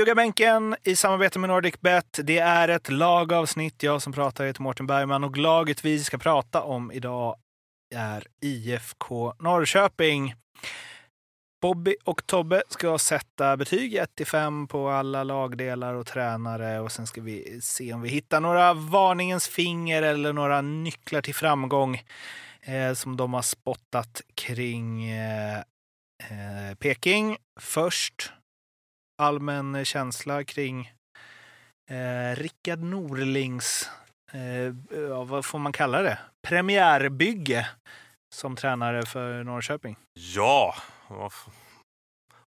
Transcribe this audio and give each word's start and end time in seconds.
Ljugarbänken 0.00 0.76
i 0.82 0.96
samarbete 0.96 1.38
med 1.38 1.50
NordicBet. 1.50 2.20
Det 2.22 2.38
är 2.38 2.68
ett 2.68 2.90
lagavsnitt. 2.90 3.82
Jag 3.82 4.02
som 4.02 4.12
pratar 4.12 4.46
heter 4.46 4.62
Mårten 4.62 4.86
Bergman 4.86 5.24
och 5.24 5.36
laget 5.36 5.84
vi 5.84 6.04
ska 6.04 6.18
prata 6.18 6.62
om 6.62 6.92
idag 6.92 7.36
är 7.94 8.26
IFK 8.42 9.34
Norrköping. 9.38 10.34
Bobby 11.62 11.96
och 12.04 12.26
Tobbe 12.26 12.62
ska 12.68 12.98
sätta 12.98 13.56
betyg 13.56 13.94
1 13.94 14.10
5 14.26 14.68
på 14.68 14.88
alla 14.88 15.24
lagdelar 15.24 15.94
och 15.94 16.06
tränare 16.06 16.80
och 16.80 16.92
sen 16.92 17.06
ska 17.06 17.20
vi 17.20 17.60
se 17.62 17.92
om 17.92 18.02
vi 18.02 18.08
hittar 18.08 18.40
några 18.40 18.74
varningens 18.74 19.48
finger 19.48 20.02
eller 20.02 20.32
några 20.32 20.60
nycklar 20.60 21.22
till 21.22 21.34
framgång 21.34 22.02
eh, 22.62 22.92
som 22.94 23.16
de 23.16 23.34
har 23.34 23.42
spottat 23.42 24.22
kring 24.34 25.10
eh, 25.10 25.58
eh, 26.18 26.74
Peking. 26.78 27.36
Först 27.60 28.32
allmän 29.20 29.84
känsla 29.84 30.44
kring 30.44 30.92
eh, 31.90 32.36
Rickard 32.36 32.78
Norlings, 32.78 33.90
eh, 34.32 35.24
vad 35.26 35.44
får 35.44 35.58
man 35.58 35.72
kalla 35.72 36.02
det, 36.02 36.18
premiärbygge 36.48 37.68
som 38.34 38.56
tränare 38.56 39.06
för 39.06 39.44
Norrköping. 39.44 39.96
Ja, 40.34 40.74
vad, 41.08 41.32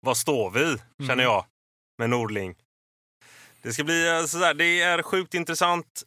vad 0.00 0.16
står 0.16 0.50
vi, 0.50 0.76
känner 1.06 1.12
Mm. 1.12 1.24
jag, 1.24 1.44
med 1.98 2.10
Nordling. 2.10 2.54
Det 3.62 3.72
ska 3.72 3.84
bli 3.84 4.08
eh, 4.18 4.24
sådär, 4.24 4.54
det 4.54 4.80
är 4.82 5.02
sjukt 5.02 5.34
intressant 5.34 6.02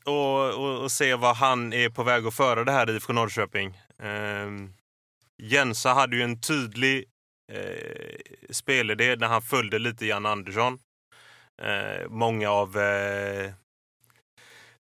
att, 0.86 0.92
se 0.92 1.16
vad 1.16 1.36
han 1.36 1.74
är 1.74 1.90
på 1.90 2.04
väg 2.04 2.26
att 2.26 2.34
föra 2.36 2.64
det 2.64 2.72
här 2.72 2.90
IFK 2.90 3.14
Norrköping. 3.14 3.82
Um, 3.98 4.74
Jensa 5.42 5.94
hade 5.94 6.16
ju 6.16 6.22
en 6.24 6.42
tydlig 6.42 7.06
eh, 7.52 8.20
spelidé 8.50 9.16
när 9.16 9.28
han 9.28 9.42
följde 9.42 9.80
lite 9.80 10.06
Jan 10.06 10.26
Andersson. 10.26 10.80
Eh, 11.62 12.10
många 12.10 12.50
av 12.50 12.78
eh, 12.78 13.52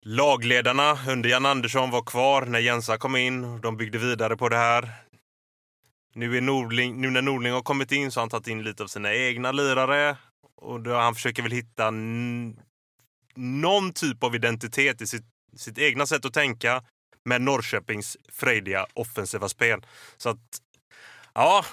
lagledarna 0.03 0.99
under 1.09 1.31
Jan 1.31 1.47
Andersson 1.47 1.91
var 1.91 2.03
kvar 2.03 2.47
när 2.47 2.59
Jensa 2.59 2.99
kom 2.99 3.17
in. 3.17 3.61
De 3.61 3.77
byggde 3.77 3.99
vidare 3.99 4.37
på 4.37 4.49
det 4.49 4.57
här. 4.57 4.89
Nu, 6.15 6.37
är 6.37 6.41
Nordling, 6.41 7.01
nu 7.01 7.11
när 7.11 7.23
Nordling 7.23 7.53
har 7.53 7.63
kommit 7.63 7.93
in 7.93 8.11
så 8.11 8.21
har 8.21 8.23
han 8.23 8.31
tagit 8.31 8.49
in 8.49 8.63
lite 8.63 8.83
av 8.83 8.87
sina 8.87 9.15
egna 9.15 9.53
lirare. 9.53 10.17
Och 10.57 10.81
då 10.81 10.95
han 10.95 11.15
försöker 11.15 11.43
väl 11.43 11.53
hitta 11.53 11.91
någon 13.35 13.93
typ 13.93 14.25
av 14.25 14.35
identitet 14.35 15.01
i 15.01 15.07
sitt, 15.07 15.25
sitt 15.57 15.79
egna 15.79 16.07
sätt 16.07 16.25
att 16.25 16.35
tänka 16.35 16.83
med 17.25 17.43
Norrköpings 17.43 18.17
frejdiga 18.29 18.87
offensiva 18.95 19.49
spel. 19.49 19.87
Så 20.17 20.29
att, 20.29 20.61
ja, 21.35 21.65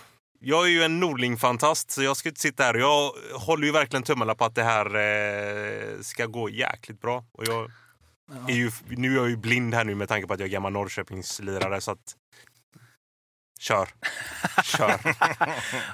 jag 0.44 0.66
är 0.66 0.70
ju 0.70 0.84
en 0.84 1.00
Nordling-fantast 1.00 1.92
så 1.92 2.03
jag 2.03 2.17
ska 2.17 2.30
inte 2.30 2.42
sitta 2.42 2.64
här. 2.64 2.73
Jag 2.73 3.11
håller 3.34 3.66
ju 3.66 3.72
verkligen 3.72 4.03
tummarna 4.03 4.36
på 4.36 4.45
att 4.45 4.56
det 4.56 4.64
här 4.64 4.86
eh, 4.95 6.02
ska 6.02 6.25
gå 6.25 6.50
jäkligt 6.50 7.02
bra. 7.02 7.25
Och 7.31 7.48
jag 7.48 7.72
är 8.48 8.53
ju, 8.53 8.72
nu 8.89 9.11
är 9.11 9.16
jag 9.16 9.30
ju 9.30 9.38
blind 9.38 9.73
här 9.73 9.83
nu 9.83 9.95
med 9.95 10.09
tanke 10.09 10.28
på 10.28 10.33
att 10.33 10.39
jag 10.39 10.48
är 10.48 10.52
gammal 10.52 10.72
Norrköpingslirare 10.72 11.81
så 11.81 11.92
att 11.92 12.16
kör. 13.59 13.89
Kör. 14.64 15.00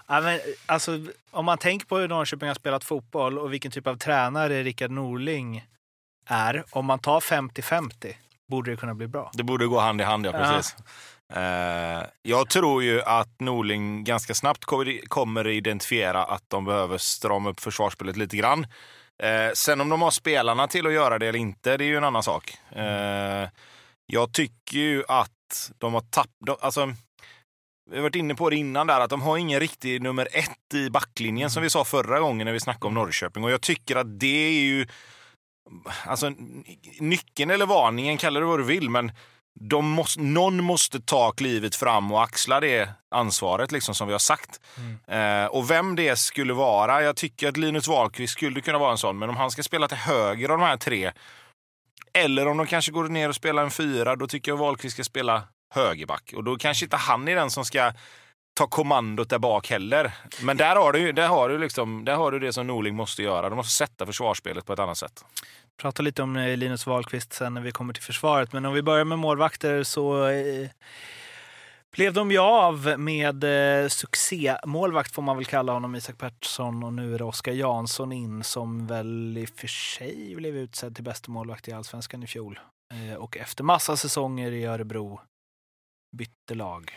Ja, 0.08 0.22
men, 0.22 0.40
alltså, 0.66 1.06
om 1.32 1.46
man 1.46 1.58
tänker 1.58 1.86
på 1.86 1.98
hur 1.98 2.08
Norrköping 2.08 2.48
har 2.48 2.56
spelat 2.56 2.84
fotboll 2.84 3.40
och 3.40 3.54
vilken 3.54 3.72
typ 3.72 3.88
av 3.88 3.98
tränare 3.98 4.64
Rickard 4.64 4.92
Norling 4.92 5.66
är, 6.26 6.64
om 6.70 6.86
man 6.86 7.00
tar 7.00 7.20
50-50 7.20 8.14
borde 8.48 8.72
det 8.72 8.78
kunna 8.78 8.96
bli 8.96 9.08
bra. 9.08 9.32
Det 9.34 9.44
borde 9.44 9.68
gå 9.68 9.80
hand 9.80 10.02
i 10.02 10.04
hand, 10.04 10.26
ja. 10.26 10.32
Ja. 10.34 10.40
Precis. 10.40 10.76
Eh, 10.80 10.86
Eh, 11.34 12.04
jag 12.22 12.50
tror 12.50 12.84
ju 12.84 13.02
att 13.02 13.40
Norling 13.40 14.04
ganska 14.04 14.34
snabbt 14.34 14.66
kommer, 15.08 15.48
identifiera 15.48 16.24
att 16.24 16.44
de 16.48 16.66
behöver 16.66 16.98
strama 16.98 17.50
upp 17.50 17.60
försvarsspelet 17.60 18.18
lite 18.18 18.38
grann. 18.38 18.68
Eh, 19.24 19.52
sen 19.54 19.82
om 19.82 19.90
de 19.90 20.02
har 20.02 20.12
spelarna 20.12 20.68
till 20.68 20.88
att 20.88 20.94
göra 20.94 21.20
det 21.20 21.28
eller 21.28 21.40
inte, 21.40 21.78
det 21.78 21.84
är 21.84 21.88
ju 21.88 21.98
en 21.98 22.04
annan 22.04 22.24
sak. 22.24 22.58
Eh, 22.72 23.50
jag 24.06 24.34
tycker 24.34 24.78
ju 24.78 25.04
att 25.08 25.72
de 25.78 25.94
har 25.94 26.02
tappat... 26.02 26.64
Alltså, 26.64 26.94
vi 27.90 27.96
har 27.96 28.04
varit 28.04 28.16
inne 28.16 28.36
på 28.36 28.50
det 28.50 28.56
innan 28.56 28.88
där, 28.88 29.00
att 29.00 29.10
de 29.10 29.22
har 29.22 29.38
ingen 29.38 29.60
riktig 29.60 30.02
nummer 30.02 30.28
ett 30.32 30.74
i 30.74 30.90
backlinjen 30.90 31.50
som 31.50 31.64
vi 31.64 31.70
sa 31.70 31.86
förra 31.86 32.20
gången 32.20 32.46
när 32.46 32.54
vi 32.54 32.60
snackade 32.60 32.88
om 32.88 32.94
Norrköping. 32.94 33.44
Och 33.44 33.52
jag 33.52 33.62
tycker 33.62 33.96
att 33.96 34.20
det 34.20 34.48
är 34.48 34.62
ju... 34.62 34.88
Alltså, 36.06 36.34
nyckeln 37.00 37.52
eller 37.52 37.66
varningen, 37.66 38.18
kalla 38.18 38.40
det 38.40 38.46
vad 38.46 38.60
du 38.60 38.64
vill, 38.64 38.90
men 38.90 39.12
de 39.60 39.90
måste, 39.90 40.22
någon 40.22 40.64
måste 40.64 41.00
ta 41.00 41.32
klivet 41.32 41.76
fram 41.76 42.12
och 42.12 42.24
axla 42.24 42.60
det 42.60 42.90
ansvaret 43.12 43.72
liksom, 43.72 43.96
som 43.96 44.08
vi 44.08 44.14
har 44.14 44.20
sagt. 44.20 44.60
Eh, 45.08 45.46
och 45.46 45.72
vem 45.72 45.96
det 45.96 46.16
skulle 46.16 46.54
vara, 46.54 47.02
jag 47.02 47.16
tycker 47.16 47.50
att 47.50 47.58
Linus 47.58 47.88
Wahlqvist 47.88 48.34
skulle 48.34 48.62
kunna 48.62 48.78
vara 48.78 48.92
en 48.92 48.98
sån, 48.98 49.20
men 49.20 49.30
om 49.30 49.38
han 49.38 49.52
ska 49.52 49.64
spela 49.64 49.88
till 49.88 49.98
höger 49.98 50.50
av 50.50 50.58
de 50.58 50.66
här 50.66 50.78
tre, 50.78 51.12
eller 52.14 52.48
om 52.48 52.58
de 52.58 52.68
kanske 52.68 52.92
går 52.92 53.04
ner 53.10 53.30
och 53.30 53.36
spelar 53.36 53.64
en 53.64 53.72
fyra, 53.72 54.16
då 54.16 54.28
tycker 54.28 54.52
jag 54.52 54.58
Wahlqvist 54.58 54.94
ska 54.94 55.04
spela 55.04 55.44
högerback. 55.74 56.34
Och 56.36 56.44
då 56.44 56.58
kanske 56.58 56.86
inte 56.86 56.98
han 56.98 57.28
är 57.28 57.36
den 57.36 57.52
som 57.52 57.66
ska 57.66 57.94
ta 58.58 58.68
kommandot 58.68 59.30
där 59.30 59.40
bak 59.40 59.70
heller. 59.70 60.12
Men 60.42 60.58
där 60.58 60.76
har 60.76 60.94
du, 60.94 61.12
där 61.12 61.28
har 61.28 61.50
du, 61.50 61.58
liksom, 61.58 62.06
där 62.06 62.16
har 62.16 62.32
du 62.32 62.40
det 62.40 62.54
som 62.54 62.68
Norling 62.68 62.96
måste 62.96 63.24
göra. 63.24 63.50
De 63.50 63.56
måste 63.56 63.74
sätta 63.74 64.06
försvarsspelet 64.06 64.66
på 64.66 64.74
ett 64.74 64.80
annat 64.80 64.98
sätt. 64.98 65.26
Prata 65.78 66.04
lite 66.04 66.24
om 66.24 66.36
eh, 66.36 66.58
Linus 66.58 66.88
Wahlqvist 66.88 67.34
sen 67.34 67.54
när 67.54 67.62
vi 67.62 67.72
kommer 67.72 67.94
till 67.94 68.04
försvaret, 68.04 68.54
men 68.54 68.66
om 68.66 68.74
vi 68.74 68.82
börjar 68.82 69.06
med 69.06 69.20
målvakter 69.20 69.84
så 69.84 70.28
eh, 70.28 70.70
blev 71.92 72.14
de 72.14 72.32
ju 72.32 72.38
av 72.38 73.00
med 73.00 73.44
eh, 73.44 73.88
succémålvakt 73.88 75.12
får 75.12 75.22
man 75.22 75.38
väl 75.38 75.46
kalla 75.46 75.74
honom, 75.74 75.96
Isak 75.96 76.18
Pettersson 76.18 76.84
och 76.84 76.94
nu 76.94 77.14
är 77.14 77.18
det 77.18 77.24
Oskar 77.24 77.52
Jansson 77.52 78.12
in 78.12 78.44
som 78.44 78.88
väl 78.88 79.38
i 79.38 79.46
och 79.46 79.50
för 79.50 79.68
sig 79.68 80.36
blev 80.36 80.58
utsedd 80.58 80.96
till 80.96 81.04
bästa 81.04 81.32
målvakt 81.32 81.68
i 81.68 81.72
allsvenskan 81.72 82.24
i 82.24 82.28
fjol. 82.28 82.60
Eh, 82.94 83.18
och 83.18 83.38
efter 83.38 83.64
massa 83.64 83.98
säsonger 83.98 84.52
i 84.52 84.66
Örebro 84.66 85.22
bytte 86.18 86.56
lag. 86.56 86.92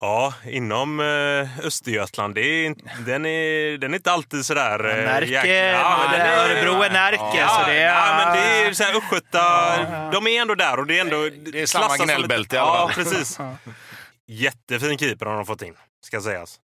Ja, 0.00 0.34
inom 0.44 1.00
eh, 1.00 1.58
Östergötland, 1.66 2.34
det 2.34 2.40
är, 2.40 2.66
inte- 2.66 2.90
den, 3.06 3.26
är, 3.26 3.78
den 3.78 3.92
är 3.92 3.96
inte 3.96 4.12
alltid 4.12 4.44
sådär... 4.46 4.84
eh, 4.98 5.04
Närke, 5.04 5.56
ja, 5.72 6.08
men 6.10 6.20
är- 6.20 6.38
Örebro 6.38 6.82
är 6.82 6.90
Närke. 6.90 7.36
Ja, 7.38 7.48
så 7.48 7.70
det 7.70 7.76
är, 7.78 7.86
ja, 7.94 8.24
men 8.24 8.36
det 8.36 8.42
är 8.68 8.72
så 8.72 8.84
här 8.84 8.96
Östgöta... 8.96 10.10
De 10.12 10.26
är 10.26 10.40
ändå 10.40 10.54
där 10.54 10.78
och 10.78 10.86
det 10.86 10.96
är 10.98 11.00
ändå... 11.00 11.28
Det 11.52 11.60
är 11.62 11.66
samma 11.66 11.96
gnällbälte 11.96 12.56
i 12.56 12.58
alla 12.58 12.70
Ja, 12.78 12.88
fall. 12.88 13.04
precis. 13.04 13.36
Ja. 13.38 13.56
Jättefin 14.26 14.98
keeper 14.98 15.26
har 15.26 15.34
de 15.36 15.46
fått 15.46 15.62
in, 15.62 15.74
ska 16.04 16.20
sägas. 16.20 16.60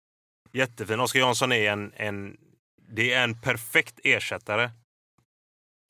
Jättefin. 0.52 1.00
Oskar 1.00 1.20
Jansson 1.20 1.52
är 1.52 1.70
en, 1.72 1.92
en, 1.96 2.36
det 2.94 3.12
är 3.12 3.24
en 3.24 3.40
perfekt 3.40 3.94
ersättare. 4.04 4.70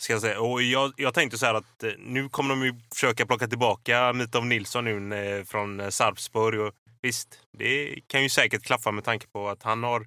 Ska 0.02 0.12
jag, 0.12 0.22
säga. 0.22 0.40
Och 0.40 0.62
jag, 0.62 0.92
jag 0.96 1.14
tänkte 1.14 1.38
så 1.38 1.46
här 1.46 1.54
att 1.54 1.82
eh, 1.82 1.90
nu 1.98 2.28
kommer 2.28 2.50
de 2.54 2.64
ju 2.64 2.74
försöka 2.94 3.26
plocka 3.26 3.46
tillbaka 3.48 4.12
Mitov 4.12 4.46
Nilsson 4.46 5.08
nu 5.08 5.44
från 5.48 5.92
Sarpsborg. 5.92 6.58
Och 6.58 6.74
visst, 7.02 7.38
det 7.58 8.00
kan 8.06 8.22
ju 8.22 8.28
säkert 8.28 8.62
klaffa 8.62 8.90
med 8.90 9.04
tanke 9.04 9.26
på 9.26 9.48
att 9.48 9.62
han 9.62 9.82
har 9.82 10.06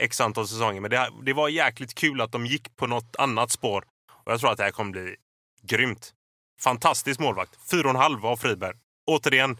x 0.00 0.20
antal 0.20 0.48
säsonger. 0.48 0.80
Men 0.80 0.90
det, 0.90 1.10
det 1.22 1.32
var 1.32 1.48
jäkligt 1.48 1.94
kul 1.94 2.20
att 2.20 2.32
de 2.32 2.46
gick 2.46 2.76
på 2.76 2.86
något 2.86 3.16
annat 3.18 3.50
spår. 3.50 3.84
Och 4.24 4.32
jag 4.32 4.40
tror 4.40 4.50
att 4.50 4.56
det 4.56 4.64
här 4.64 4.70
kommer 4.70 4.92
bli 4.92 5.16
grymt. 5.62 6.12
Fantastisk 6.60 7.20
målvakt. 7.20 7.58
4,5 7.72 8.26
av 8.26 8.36
Friberg. 8.36 8.76
Återigen, 9.06 9.58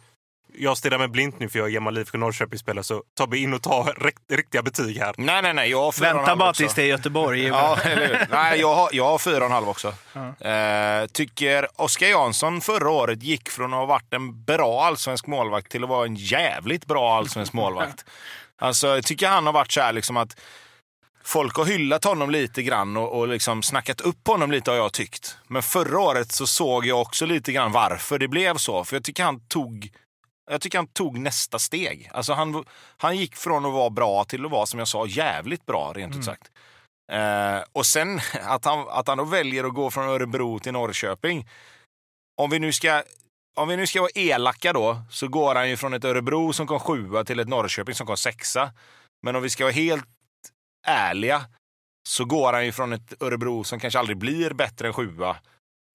jag 0.55 0.79
stirrar 0.79 0.99
mig 0.99 1.09
blint 1.09 1.41
nu 1.41 1.49
för 1.49 1.59
jag 1.59 1.69
är 1.69 1.73
gammal 1.73 1.99
IFK 1.99 2.19
Norrköping-spelare. 2.19 2.85
Så 2.85 3.03
Tobbe, 3.17 3.39
in 3.39 3.55
och 3.55 3.63
ta 3.63 3.93
rikt, 3.97 4.19
riktiga 4.33 4.63
betyg 4.63 4.99
här. 4.99 5.15
Nej, 5.19 5.43
nej, 5.43 5.55
nej. 5.55 5.71
Jag 5.71 5.83
har 5.83 6.01
Vänta 6.01 6.37
bara 6.37 6.53
tills 6.53 6.75
det 6.75 6.83
är 6.83 6.87
Göteborg. 6.87 7.43
Ja? 7.53 7.79
Nej, 8.31 8.61
jag 8.61 8.75
har, 8.75 8.89
jag 8.93 9.05
har 9.05 9.19
fyra 9.19 9.37
och 9.37 9.45
en 9.45 9.53
halv 9.53 9.69
också. 9.69 9.95
Ja. 10.13 10.49
Eh, 10.49 11.07
tycker 11.07 11.81
Oskar 11.81 12.07
Jansson 12.07 12.61
förra 12.61 12.91
året 12.91 13.23
gick 13.23 13.49
från 13.49 13.73
att 13.73 13.79
ha 13.79 13.87
varit 13.87 14.13
en 14.13 14.45
bra 14.45 14.85
allsvensk 14.85 15.27
målvakt 15.27 15.73
till 15.73 15.83
att 15.83 15.89
vara 15.89 16.07
en 16.07 16.15
jävligt 16.15 16.87
bra 16.87 17.17
allsvensk 17.17 17.53
målvakt. 17.53 18.05
Alltså, 18.59 18.87
jag 18.87 19.05
tycker 19.05 19.29
han 19.29 19.47
har 19.47 19.53
varit 19.53 19.73
så 19.73 19.81
här 19.81 19.93
liksom 19.93 20.17
att 20.17 20.37
folk 21.25 21.57
har 21.57 21.65
hyllat 21.65 22.05
honom 22.05 22.31
lite 22.31 22.63
grann 22.63 22.97
och, 22.97 23.19
och 23.19 23.29
liksom 23.29 23.63
snackat 23.63 24.01
upp 24.01 24.27
honom 24.27 24.51
lite 24.51 24.71
har 24.71 24.79
jag 24.79 24.93
tyckt. 24.93 25.37
Men 25.49 25.63
förra 25.63 26.01
året 26.01 26.33
så 26.33 26.47
såg 26.47 26.87
jag 26.87 27.01
också 27.01 27.27
lite 27.27 27.53
grann 27.53 27.73
varför 27.73 28.19
det 28.19 28.29
blev 28.29 28.57
så. 28.57 28.85
För 28.85 28.97
jag 28.97 29.05
tycker 29.05 29.25
han 29.25 29.41
tog 29.41 29.91
jag 30.53 30.61
tycker 30.61 30.79
han 30.79 30.87
tog 30.87 31.19
nästa 31.19 31.59
steg. 31.59 32.11
Alltså 32.13 32.33
han, 32.33 32.65
han 32.97 33.17
gick 33.17 33.37
från 33.37 33.67
att 33.67 33.73
vara 33.73 33.91
bra 33.91 34.25
till 34.25 34.45
att 34.45 34.51
vara, 34.51 34.67
som 34.67 34.79
jag 34.79 34.89
sa, 34.89 35.07
jävligt 35.07 35.67
bra 35.67 35.93
rent 35.93 36.17
ut 36.17 36.25
sagt. 36.25 36.51
Eh, 37.13 37.61
och 37.73 37.87
sen 37.87 38.21
att 38.43 38.65
han, 38.65 38.89
att 38.89 39.09
han 39.09 39.19
då 39.19 39.25
väljer 39.25 39.65
att 39.65 39.75
gå 39.75 39.91
från 39.91 40.09
Örebro 40.09 40.59
till 40.59 40.73
Norrköping. 40.73 41.49
Om 42.43 42.51
vi 42.51 42.59
nu 42.59 42.73
ska, 42.73 43.03
om 43.57 43.69
vi 43.69 43.77
nu 43.77 43.87
ska 43.87 44.01
vara 44.01 44.11
elaka 44.15 44.73
då, 44.73 45.03
så 45.11 45.29
går 45.29 45.55
han 45.55 45.69
ju 45.69 45.77
från 45.77 45.95
ett 45.95 46.05
Örebro 46.05 46.53
som 46.53 46.67
kom 46.67 46.81
sjua 46.81 47.25
till 47.25 47.41
ett 47.41 47.49
Norrköping 47.49 47.95
som 47.95 48.07
kom 48.07 48.17
sexa. 48.17 48.73
Men 49.23 49.37
om 49.37 49.43
vi 49.43 49.51
ska 49.51 49.65
vara 49.65 49.75
helt 49.75 50.09
ärliga 50.87 51.45
så 52.09 52.25
går 52.25 52.53
han 52.53 52.65
ju 52.65 52.73
från 52.73 52.93
ett 52.93 53.23
Örebro 53.23 53.65
som 53.65 53.81
kanske 53.81 53.99
aldrig 53.99 54.17
blir 54.19 54.53
bättre 54.53 54.87
än 54.87 54.95
sjua 54.95 55.37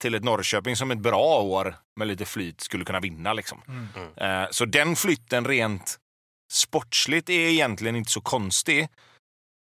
till 0.00 0.14
ett 0.14 0.24
Norrköping 0.24 0.76
som 0.76 0.90
ett 0.90 0.98
bra 0.98 1.40
år 1.42 1.76
med 1.96 2.08
lite 2.08 2.24
flyt 2.24 2.60
skulle 2.60 2.84
kunna 2.84 3.00
vinna. 3.00 3.32
Liksom. 3.32 3.62
Mm. 3.68 4.42
Eh, 4.42 4.48
Så 4.50 4.64
den 4.64 4.96
flytten 4.96 5.44
rent 5.44 5.98
sportsligt 6.52 7.28
är 7.28 7.48
egentligen 7.48 7.96
inte 7.96 8.10
så 8.10 8.20
konstig. 8.20 8.88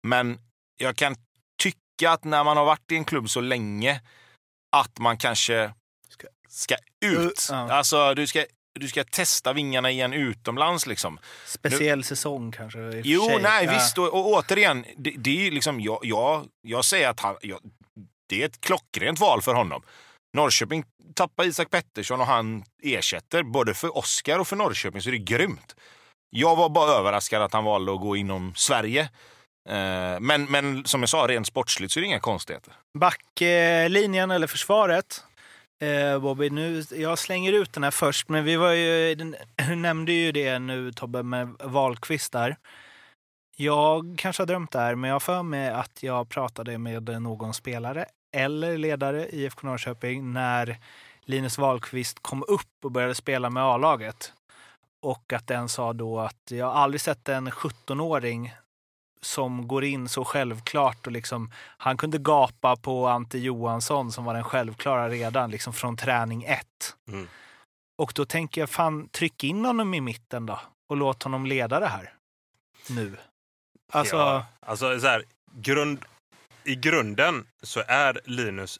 Men 0.07 0.39
jag 0.77 0.95
kan 0.95 1.15
tycka 1.63 2.11
att 2.11 2.23
när 2.23 2.43
man 2.43 2.57
har 2.57 2.65
varit 2.65 2.91
i 2.91 2.95
en 2.95 3.05
klubb 3.05 3.29
så 3.29 3.41
länge 3.41 4.01
att 4.75 4.99
man 4.99 5.17
kanske 5.17 5.73
Ska- 6.49 6.75
ut. 7.05 7.49
Alltså, 7.51 8.13
du 8.13 8.27
ska, 8.27 8.45
du 8.79 8.87
ska 8.87 9.03
testa 9.03 9.53
vingarna 9.53 9.91
igen 9.91 10.13
utomlands. 10.13 10.85
Liksom. 10.87 11.19
Speciell 11.45 12.03
säsong 12.03 12.51
kanske. 12.51 12.79
Jo, 13.03 13.39
nej, 13.41 13.65
Ja. 13.65 13.73
visst. 13.73 13.97
Och, 13.97 14.07
och 14.13 14.27
återigen, 14.27 14.85
det, 14.97 15.11
det 15.17 15.29
är 15.39 15.43
ju 15.43 15.51
liksom, 15.51 15.79
jag, 15.81 15.99
jag, 16.03 16.45
jag 16.61 16.85
säger 16.85 17.09
att 17.09 17.19
han, 17.19 17.35
jag, 17.41 17.59
det 18.29 18.41
är 18.41 18.45
ett 18.45 18.61
klockrent 18.61 19.19
val 19.19 19.41
för 19.41 19.53
honom. 19.53 19.83
Norrköping 20.33 20.83
tappar 21.15 21.43
Isak 21.45 21.69
Pettersson 21.69 22.19
och 22.19 22.27
han 22.27 22.63
ersätter. 22.83 23.43
Både 23.43 23.73
för 23.73 23.97
Oskar 23.97 24.39
och 24.39 24.47
för 24.47 24.55
Norrköping 24.55 25.01
så 25.01 25.09
är 25.09 25.11
det 25.11 25.17
grymt. 25.17 25.75
Jag 26.29 26.55
var 26.55 26.69
bara 26.69 26.91
överraskad 26.91 27.41
att 27.41 27.53
han 27.53 27.63
valde 27.63 27.93
att 27.93 28.01
gå 28.01 28.15
inom 28.15 28.53
Sverige. 28.55 29.01
Eh, 29.69 30.19
men, 30.19 30.45
men 30.45 30.85
som 30.85 31.01
jag 31.01 31.09
sa, 31.09 31.27
rent 31.27 31.47
sportsligt 31.47 31.93
så 31.93 31.99
är 31.99 32.01
det 32.01 32.07
inga 32.07 32.19
konstigheter. 32.19 32.73
Backlinjen 32.99 34.31
eh, 34.31 34.35
eller 34.35 34.47
försvaret. 34.47 35.23
Eh, 35.81 36.19
Bobby, 36.19 36.49
nu, 36.49 36.83
jag 36.91 37.19
slänger 37.19 37.53
ut 37.53 37.73
den 37.73 37.83
här 37.83 37.91
först, 37.91 38.29
men 38.29 38.43
vi 38.43 38.55
var 38.55 38.71
ju, 38.71 39.15
den, 39.15 39.35
du 39.67 39.75
nämnde 39.75 40.11
ju 40.13 40.31
det 40.31 40.59
nu 40.59 40.91
Tobbe 40.91 41.23
med 41.23 41.55
Wahlqvist 41.63 42.31
där. 42.31 42.57
Jag 43.55 44.15
kanske 44.17 44.41
har 44.41 44.47
drömt 44.47 44.71
där, 44.71 44.95
men 44.95 45.07
jag 45.07 45.15
har 45.15 45.19
för 45.19 45.43
mig 45.43 45.69
att 45.69 46.03
jag 46.03 46.29
pratade 46.29 46.77
med 46.77 47.21
någon 47.21 47.53
spelare 47.53 48.05
eller 48.31 48.77
ledare 48.77 49.27
i 49.29 49.43
IFK 49.43 49.67
Norrköping 49.67 50.33
när 50.33 50.77
Linus 51.21 51.57
Wahlqvist 51.57 52.19
kom 52.21 52.43
upp 52.47 52.85
och 52.85 52.91
började 52.91 53.15
spela 53.15 53.49
med 53.49 53.63
A-laget. 53.63 54.33
Och 55.01 55.33
att 55.33 55.47
den 55.47 55.69
sa 55.69 55.93
då 55.93 56.19
att 56.19 56.51
jag 56.51 56.65
har 56.65 56.73
aldrig 56.73 57.01
sett 57.01 57.29
en 57.29 57.49
17-åring 57.49 58.53
som 59.21 59.67
går 59.67 59.83
in 59.83 60.09
så 60.09 60.25
självklart 60.25 61.07
och 61.07 61.13
liksom 61.13 61.51
han 61.55 61.97
kunde 61.97 62.17
gapa 62.17 62.75
på 62.75 63.07
Ante 63.07 63.37
Johansson 63.37 64.11
som 64.11 64.25
var 64.25 64.33
den 64.33 64.43
självklara 64.43 65.09
redan 65.09 65.51
liksom 65.51 65.73
från 65.73 65.97
träning 65.97 66.43
ett. 66.43 66.95
Mm. 67.07 67.27
Och 67.97 68.11
då 68.15 68.25
tänker 68.25 68.61
jag, 68.61 68.69
fan 68.69 69.09
tryck 69.09 69.43
in 69.43 69.65
honom 69.65 69.93
i 69.93 70.01
mitten 70.01 70.45
då 70.45 70.59
och 70.89 70.97
låt 70.97 71.23
honom 71.23 71.45
leda 71.45 71.79
det 71.79 71.87
här 71.87 72.13
nu. 72.89 73.17
Alltså, 73.93 74.15
Ja, 74.15 74.45
alltså 74.59 74.99
så 74.99 75.07
här, 75.07 75.23
grund, 75.55 75.99
I 76.63 76.75
grunden 76.75 77.45
så 77.63 77.83
är 77.87 78.19
Linus 78.25 78.79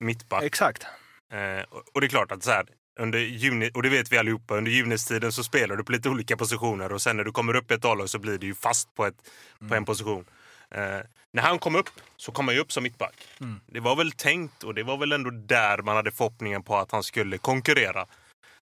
mittback. 0.00 0.42
exakt. 0.42 0.86
Eh, 1.32 1.64
och, 1.70 1.82
och 1.94 2.00
det 2.00 2.06
är 2.06 2.08
klart 2.08 2.32
att 2.32 2.42
så 2.44 2.50
här, 2.50 2.66
under 3.00 3.18
juni, 3.18 3.70
och 3.74 3.82
det 3.82 3.88
vet 3.88 4.12
vi 4.12 4.18
allihopa, 4.18 4.54
under 4.56 4.70
junistiden 4.70 5.32
så 5.32 5.44
spelar 5.44 5.76
du 5.76 5.84
på 5.84 5.92
lite 5.92 6.08
olika 6.08 6.36
positioner 6.36 6.92
och 6.92 7.02
sen 7.02 7.16
när 7.16 7.24
du 7.24 7.32
kommer 7.32 7.56
upp 7.56 7.70
i 7.70 7.74
ett 7.74 7.84
A-lag 7.84 8.08
så 8.10 8.18
blir 8.18 8.38
du 8.38 8.46
ju 8.46 8.54
fast 8.54 8.94
på, 8.94 9.06
ett, 9.06 9.30
på 9.68 9.74
en 9.74 9.84
position. 9.84 10.24
Eh, 10.70 10.98
när 11.32 11.42
han 11.42 11.58
kom 11.58 11.76
upp 11.76 11.90
så 12.16 12.32
kom 12.32 12.48
han 12.48 12.54
ju 12.54 12.60
upp 12.60 12.72
som 12.72 12.82
mittback. 12.82 13.14
Mm. 13.40 13.60
Det 13.66 13.80
var 13.80 13.96
väl 13.96 14.12
tänkt 14.12 14.62
och 14.64 14.74
det 14.74 14.82
var 14.82 14.96
väl 14.96 15.12
ändå 15.12 15.30
där 15.30 15.82
man 15.82 15.96
hade 15.96 16.10
förhoppningen 16.10 16.62
på 16.62 16.76
att 16.76 16.92
han 16.92 17.02
skulle 17.02 17.38
konkurrera. 17.38 18.06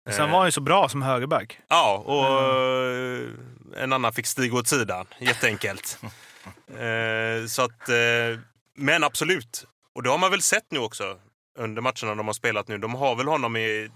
Sen 0.09 0.31
var 0.31 0.37
han 0.37 0.47
ju 0.47 0.51
så 0.51 0.61
bra 0.61 0.89
som 0.89 1.01
högerback. 1.01 1.59
Ja, 1.67 2.03
och 2.05 2.25
eh, 2.25 3.29
en 3.77 3.93
annan 3.93 4.13
fick 4.13 4.25
stiga 4.25 4.57
åt 4.57 4.67
sidan. 4.67 5.07
Jätteenkelt. 5.19 5.99
eh, 6.67 7.47
så 7.47 7.61
att, 7.61 7.89
eh, 7.89 8.39
men 8.75 9.03
absolut. 9.03 9.67
Och 9.93 10.03
det 10.03 10.09
har 10.09 10.17
man 10.17 10.31
väl 10.31 10.41
sett 10.41 10.71
nu 10.71 10.79
också 10.79 11.19
under 11.57 11.81
matcherna 11.81 12.15
de 12.15 12.27
har 12.27 12.33
spelat 12.33 12.67
nu. 12.67 12.77
De 12.77 12.95
har 12.95 13.15
väl 13.15 13.27
honom 13.27 13.55
i 13.55 13.89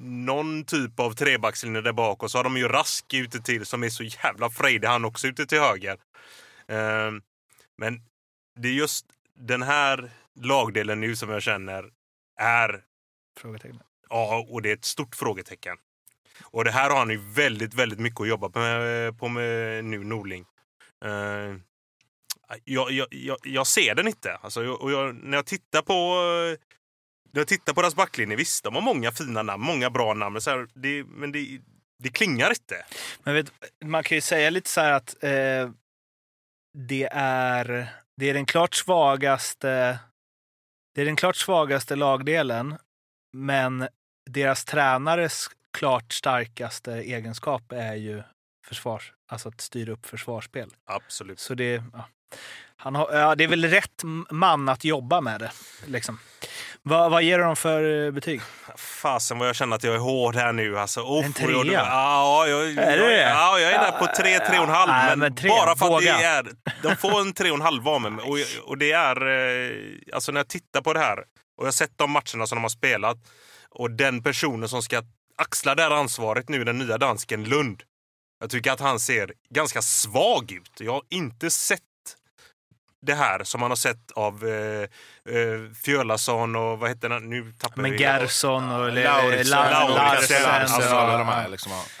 någon 0.00 0.64
typ 0.64 1.00
av 1.00 1.12
trebackslinje 1.12 1.80
där 1.80 1.92
bak 1.92 2.22
och 2.22 2.30
så 2.30 2.38
har 2.38 2.44
de 2.44 2.56
ju 2.56 2.68
Rask 2.68 3.14
ute 3.14 3.40
till 3.40 3.66
som 3.66 3.82
är 3.82 3.88
så 3.88 4.02
jävla 4.02 4.50
frejdig 4.50 4.88
han 4.88 5.04
också 5.04 5.26
ute 5.26 5.46
till 5.46 5.60
höger. 5.60 5.96
Eh, 6.68 7.10
men 7.78 8.02
det 8.60 8.68
är 8.68 8.72
just 8.72 9.06
den 9.38 9.62
här 9.62 10.10
lagdelen 10.40 11.00
nu 11.00 11.16
som 11.16 11.30
jag 11.30 11.42
känner 11.42 11.90
är 12.40 12.84
Frågetecken. 13.40 13.80
Ja, 14.08 14.46
och 14.48 14.62
det 14.62 14.70
är 14.70 14.74
ett 14.74 14.84
stort 14.84 15.16
frågetecken. 15.16 15.76
Och 16.52 16.64
det 16.64 16.70
här 16.70 16.90
har 16.90 16.98
han 16.98 17.10
ju 17.10 17.16
väldigt, 17.16 17.74
väldigt 17.74 17.98
mycket 17.98 18.20
att 18.20 18.28
jobba 18.28 18.50
med, 18.54 19.06
eh, 19.06 19.14
på 19.14 19.28
med 19.28 19.84
nu, 19.84 20.04
Norling. 20.04 20.44
Uh, 21.04 21.56
jag, 22.64 22.90
jag, 22.90 23.06
jag, 23.10 23.36
jag 23.42 23.66
ser 23.66 23.94
den 23.94 24.08
inte. 24.08 24.34
Alltså, 24.42 24.64
jag- 24.64 24.80
och 24.80 24.92
jag, 24.92 25.14
när 25.14 25.38
jag 25.38 25.46
tittar 25.46 25.82
på 25.82 25.92
när 27.32 27.40
jag 27.40 27.48
tittar 27.48 27.72
på 27.72 27.80
deras 27.82 27.94
backlinje, 27.94 28.36
visst, 28.36 28.64
de 28.64 28.74
har 28.74 28.82
många 28.82 29.12
fina 29.12 29.42
namn, 29.42 29.64
många 29.64 29.90
bra 29.90 30.14
namn, 30.14 30.32
men, 30.32 30.42
så 30.42 30.50
här, 30.50 30.66
det, 30.74 31.04
men 31.04 31.32
det, 31.32 31.60
det 31.98 32.08
klingar 32.08 32.50
inte. 32.50 32.84
Men 33.22 33.34
vet, 33.34 33.52
man 33.84 34.02
kan 34.02 34.16
ju 34.16 34.20
säga 34.22 34.50
lite 34.50 34.70
så 34.70 34.80
här 34.80 34.92
att 34.92 35.24
eh, 35.24 35.70
det, 36.88 37.08
är, 37.12 37.86
det 38.16 38.30
är 38.30 38.34
den 38.34 38.46
klart 38.46 38.74
svagaste 38.74 39.98
det 40.94 41.00
är 41.00 41.04
den 41.04 41.16
klart 41.16 41.36
svagaste 41.36 41.96
lagdelen, 41.96 42.78
men 43.32 43.88
deras 44.30 44.64
tränares 44.64 45.50
klart 45.72 46.12
starkaste 46.12 46.92
egenskap 46.92 47.72
är 47.72 47.94
ju 47.94 48.22
försvars, 48.66 49.12
alltså 49.28 49.48
att 49.48 49.60
styra 49.60 49.92
upp 49.92 50.06
försvarsspel. 50.06 50.70
Absolut. 50.86 51.40
Så 51.40 51.54
det, 51.54 51.82
ja. 51.92 52.08
Han 52.76 52.94
har, 52.94 53.12
ja, 53.14 53.34
det 53.34 53.44
är 53.44 53.48
väl 53.48 53.64
rätt 53.64 54.02
man 54.30 54.68
att 54.68 54.84
jobba 54.84 55.20
med 55.20 55.40
det. 55.40 55.50
Liksom. 55.86 56.18
Vad, 56.82 57.10
vad 57.10 57.22
ger 57.22 57.38
du 57.38 57.44
dem 57.44 57.56
för 57.56 58.06
eh, 58.06 58.10
betyg? 58.10 58.40
Fasen 58.76 59.38
vad 59.38 59.48
jag 59.48 59.56
känner 59.56 59.76
att 59.76 59.82
jag 59.84 59.94
är 59.94 59.98
hård 59.98 60.34
här 60.36 60.52
nu. 60.52 60.78
Alltså, 60.78 61.00
oh, 61.00 61.24
En 61.24 61.32
trea? 61.32 61.50
jag- 61.64 61.86
Ja, 61.86 62.46
jag, 62.46 62.60
Är 62.70 62.96
jag, 62.98 63.08
det? 63.08 63.20
ja, 63.22 63.58
jag 63.58 63.72
är 63.72 63.78
där 63.78 63.98
på 63.98 64.06
tre, 64.16 64.38
tre 64.38 64.58
och 64.58 64.64
en 64.64 64.70
halv. 64.70 64.90
Nej, 64.90 65.08
men, 65.10 65.18
men 65.18 65.34
tre, 65.36 65.48
bara 65.48 65.76
för 65.76 65.86
att 65.86 65.92
våga. 65.92 66.16
det 66.18 66.24
är... 66.24 66.46
De 66.82 66.96
får 66.96 67.20
en 67.20 67.32
tre 67.32 67.50
och 67.50 67.56
en 67.56 67.62
halv 67.62 67.88
av 67.88 68.00
mig. 68.00 68.12
Och, 68.24 68.38
och 68.70 68.78
det 68.78 68.92
är... 68.92 69.26
eh, 69.28 69.72
Alltså 70.14 70.32
när 70.32 70.40
jag 70.40 70.48
tittar 70.48 70.80
på 70.82 70.92
det 70.92 71.00
här 71.00 71.18
och 71.18 71.24
jag 71.58 71.64
har 71.66 71.72
sett 71.72 71.98
de 71.98 72.10
matcherna 72.10 72.46
som 72.46 72.56
de 72.56 72.62
har 72.62 72.68
spelat 72.68 73.16
och 73.70 73.90
den 73.90 74.22
personen 74.22 74.68
som 74.68 74.82
ska 74.82 75.02
axla 75.42 75.74
det 75.74 75.82
här 75.82 75.90
ansvaret 75.90 76.48
nu, 76.48 76.64
den 76.64 76.78
nya 76.78 76.98
dansken 76.98 77.44
Lund. 77.44 77.82
Jag 78.40 78.50
tycker 78.50 78.72
att 78.72 78.80
han 78.80 79.00
ser 79.00 79.32
ganska 79.50 79.82
svag 79.82 80.52
ut. 80.52 80.80
Jag 80.80 80.92
har 80.92 81.02
inte 81.10 81.50
sett 81.50 81.80
det 83.06 83.14
här 83.14 83.44
som 83.44 83.60
man 83.60 83.70
har 83.70 83.76
sett 83.76 84.10
av 84.10 84.46
eh, 84.46 84.82
eh, 85.36 85.60
Fjölason 85.84 86.56
och 86.56 86.78
vad 86.78 86.88
heter 86.88 87.08
den? 87.08 87.30
Nu 87.30 87.52
tappar 87.58 87.82
Men 87.82 87.96
Gerson 87.96 88.70
och 88.70 88.92
Lauritsen, 88.92 89.50
Lauritsen, 89.50 90.50
alltså, 90.50 90.82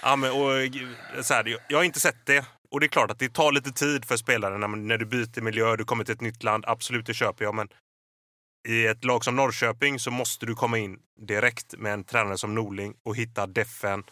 ja. 0.02 0.16
Men, 0.16 0.30
och, 0.30 1.24
så 1.24 1.34
här, 1.34 1.44
jag, 1.44 1.60
jag 1.68 1.78
har 1.78 1.84
inte 1.84 2.00
sett 2.00 2.26
det. 2.26 2.44
Och 2.70 2.80
det 2.80 2.86
är 2.86 2.88
klart 2.88 3.10
att 3.10 3.18
det 3.18 3.34
tar 3.34 3.52
lite 3.52 3.72
tid 3.72 4.04
för 4.04 4.16
spelaren 4.16 4.60
när, 4.60 4.68
när 4.68 4.98
du 4.98 5.06
byter 5.06 5.40
miljö, 5.40 5.76
du 5.76 5.84
kommer 5.84 6.04
till 6.04 6.14
ett 6.14 6.20
nytt 6.20 6.42
land. 6.42 6.64
Absolut, 6.66 7.06
det 7.06 7.14
köper 7.14 7.44
jag. 7.44 7.54
Men 7.54 7.68
i 8.68 8.86
ett 8.86 9.04
lag 9.04 9.24
som 9.24 9.36
Norrköping 9.36 9.98
så 9.98 10.10
måste 10.10 10.46
du 10.46 10.54
komma 10.54 10.78
in 10.78 10.98
direkt 11.20 11.74
med 11.78 11.92
en 11.92 12.04
tränare 12.04 12.38
som 12.38 12.54
Norling 12.54 12.94
och 13.02 13.16
hitta 13.16 13.46
defen. 13.46 14.04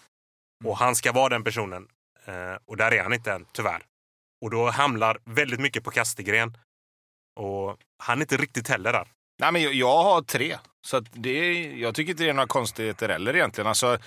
Och 0.65 0.77
han 0.77 0.97
ska 0.97 1.13
vara 1.13 1.29
den 1.29 1.45
personen. 1.45 1.89
Eh, 2.25 2.57
och 2.65 2.77
där 2.77 2.93
är 2.95 3.03
han 3.03 3.13
inte 3.13 3.33
än, 3.33 3.47
tyvärr. 3.53 3.83
Och 4.43 4.51
då 4.51 4.71
hamnar 4.71 5.19
väldigt 5.25 5.61
mycket 5.61 5.85
på 5.85 5.91
Kastegren. 5.91 6.57
Och 7.41 7.77
han 8.03 8.19
är 8.19 8.23
inte 8.23 8.37
riktigt 8.37 8.69
heller 8.69 8.93
där. 8.93 9.09
Nej, 9.41 9.53
men 9.53 9.63
jag, 9.63 9.75
jag 9.75 10.03
har 10.03 10.23
tre. 10.23 10.59
Så 10.87 11.01
det, 11.01 11.63
jag 11.63 11.95
tycker 11.95 12.11
inte 12.11 12.23
det 12.23 12.31
är 12.31 12.35
några 12.35 12.47
konstigheter 12.47 13.09
heller 13.09 13.37
egentligen. 13.37 13.69
Alltså, 13.69 13.99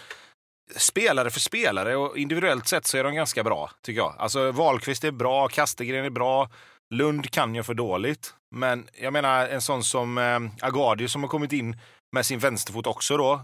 spelare 0.76 1.30
för 1.30 1.40
spelare 1.40 1.96
och 1.96 2.18
individuellt 2.18 2.68
sett 2.68 2.86
så 2.86 2.98
är 2.98 3.04
de 3.04 3.16
ganska 3.16 3.44
bra, 3.44 3.72
tycker 3.82 4.02
jag. 4.02 4.16
Alltså, 4.18 4.52
Wahlqvist 4.52 5.04
är 5.04 5.12
bra, 5.12 5.48
Kastegren 5.48 6.06
är 6.06 6.10
bra, 6.10 6.50
Lund 6.94 7.32
kan 7.32 7.56
ju 7.56 7.64
för 7.64 7.74
dåligt. 7.74 8.34
Men 8.52 8.88
jag 9.02 9.14
menar 9.14 9.48
en 9.48 9.62
sån 9.62 9.84
som 9.84 10.18
eh, 10.18 10.40
Agadio 10.62 11.08
som 11.08 11.24
har 11.24 11.30
kommit 11.30 11.54
in 11.54 11.80
med 12.12 12.26
sin 12.26 12.40
vänsterfot 12.40 12.88
också 12.88 13.18
då. 13.18 13.42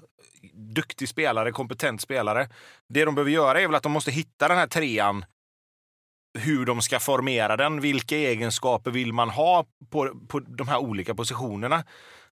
Duktig 0.53 1.09
spelare, 1.09 1.51
kompetent 1.51 2.01
spelare. 2.01 2.49
Det 2.89 3.05
de 3.05 3.15
behöver 3.15 3.31
göra 3.31 3.61
är 3.61 3.67
väl 3.67 3.75
att 3.75 3.83
de 3.83 3.91
måste 3.91 4.11
hitta 4.11 4.47
den 4.47 4.57
här 4.57 4.67
trean 4.67 5.25
hur 6.39 6.65
de 6.65 6.81
ska 6.81 6.99
formera 6.99 7.57
den. 7.57 7.81
Vilka 7.81 8.17
egenskaper 8.17 8.91
vill 8.91 9.13
man 9.13 9.29
ha 9.29 9.65
på, 9.89 10.15
på 10.27 10.39
de 10.39 10.67
här 10.67 10.77
olika 10.77 11.15
positionerna? 11.15 11.83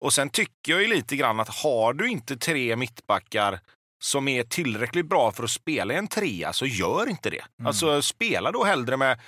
Och 0.01 0.13
sen 0.13 0.31
tycker 0.31 0.73
jag 0.73 0.83
ju 0.83 0.89
lite 0.89 1.17
grann 1.17 1.41
att 1.41 1.49
har 1.49 1.93
du 1.93 2.09
inte 2.09 2.37
tre 2.37 2.77
mittbackar 2.77 3.61
som 4.03 4.29
är 4.29 4.43
tillräckligt 4.43 5.07
bra 5.07 5.33
för 5.33 5.45
att 5.45 5.51
spela 5.51 5.95
i 5.95 5.97
en 5.97 6.09
trea, 6.09 6.53
så 6.53 6.67
gör 6.67 7.09
inte 7.09 7.31
det. 7.31 7.45
Alltså 7.65 8.03
spela 8.03 8.53
då 8.53 8.65
hellre 8.65 8.97
med, 8.97 9.21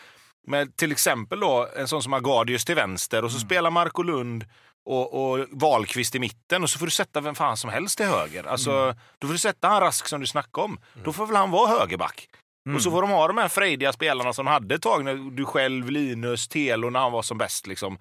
med 0.47 0.77
till 0.77 0.93
exempel 0.93 1.41
då 1.41 1.69
en 1.77 1.89
sån 1.89 2.03
som 2.03 2.13
Agadius 2.13 2.65
till 2.65 2.75
vänster 2.75 3.25
och 3.25 3.33
så 3.33 3.39
spelar 3.39 3.71
Marco 3.71 4.03
Lund 4.03 4.45
och, 4.85 5.33
och 5.33 5.47
Wahlqvist 5.51 6.15
i 6.15 6.19
mitten 6.19 6.63
och 6.63 6.71
så 6.71 6.79
får 6.79 6.87
du 6.87 6.93
sätta 6.93 7.21
vem 7.21 7.35
fan 7.35 7.57
som 7.57 7.71
helst 7.71 7.97
till 7.97 8.07
höger. 8.07 8.45
Alltså, 8.45 8.95
Då 9.19 9.27
får 9.27 9.33
du 9.33 9.39
sätta 9.39 9.69
han 9.69 9.81
Rask 9.81 10.09
som 10.09 10.21
du 10.21 10.27
snackade 10.27 10.65
om. 10.65 10.79
Då 11.05 11.13
får 11.13 11.27
väl 11.27 11.37
han 11.37 11.51
vara 11.51 11.69
högerback. 11.79 12.29
Och 12.77 12.83
så 12.83 12.91
får 12.91 13.03
de 13.03 13.11
ha 13.11 13.27
de 13.29 13.39
här 13.39 13.49
frejdiga 13.49 13.93
spelarna 13.93 14.33
som 14.33 14.45
de 14.45 14.51
hade 14.51 14.75
ett 14.75 14.83
tag, 14.83 15.05
när 15.05 15.31
du 15.37 15.45
själv, 15.45 15.91
Linus, 15.91 16.49
Telo, 16.49 16.91
när 16.91 17.01
han 17.01 17.13
var 17.13 17.23
som 17.23 17.39
bäst. 17.39 17.67
Liksom. 17.67 17.99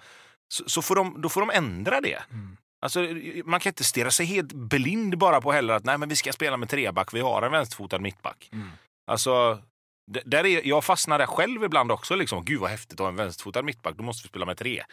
Så, 0.54 0.70
så 0.70 0.82
får 0.82 0.96
de, 0.96 1.22
då 1.22 1.30
får 1.30 1.42
de 1.42 1.50
ändra 1.50 2.02
det. 2.02 2.20
Alltså, 2.82 3.00
man 3.46 3.60
kan 3.60 3.70
inte 3.70 3.84
stirra 3.84 4.12
sig 4.12 4.26
helt 4.26 4.54
blind 4.54 5.18
bara 5.18 5.42
på 5.42 5.52
heller 5.52 5.74
att 5.74 5.86
nej, 5.86 5.98
men 5.98 6.10
vi 6.10 6.16
ska 6.16 6.32
spela 6.34 6.58
med 6.58 6.70
treback, 6.70 7.14
vi 7.14 7.20
har 7.20 7.42
en 7.42 7.52
vänsterfotad 7.52 8.00
mittback. 8.00 8.50
Alltså, 9.12 9.60
d- 10.14 10.22
där 10.26 10.46
är, 10.46 10.62
jag 10.68 10.84
fastnar 10.84 11.20
där 11.20 11.26
själv 11.26 11.64
ibland 11.64 11.92
också. 11.92 12.16
Liksom. 12.16 12.46
Gud 12.46 12.60
vad 12.60 12.70
häftigt 12.70 12.94
att 12.94 13.00
ha 13.00 13.08
en 13.08 13.16
vänsterfotad 13.16 13.62
mittback, 13.62 13.96
då 13.98 14.04
måste 14.04 14.24
vi 14.26 14.30
spela 14.30 14.46
med 14.46 14.58
tre. 14.58 14.84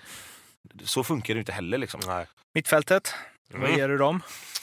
Så 0.84 1.04
funkar 1.04 1.34
det 1.34 1.40
inte 1.40 1.52
heller. 1.52 1.78
Liksom. 1.78 2.00
Nej. 2.06 2.26
Mittfältet, 2.54 3.14
vad 3.52 3.64
Mm. 3.64 3.78
ger 3.78 3.88
du 3.88 3.98
dem? 3.98 4.22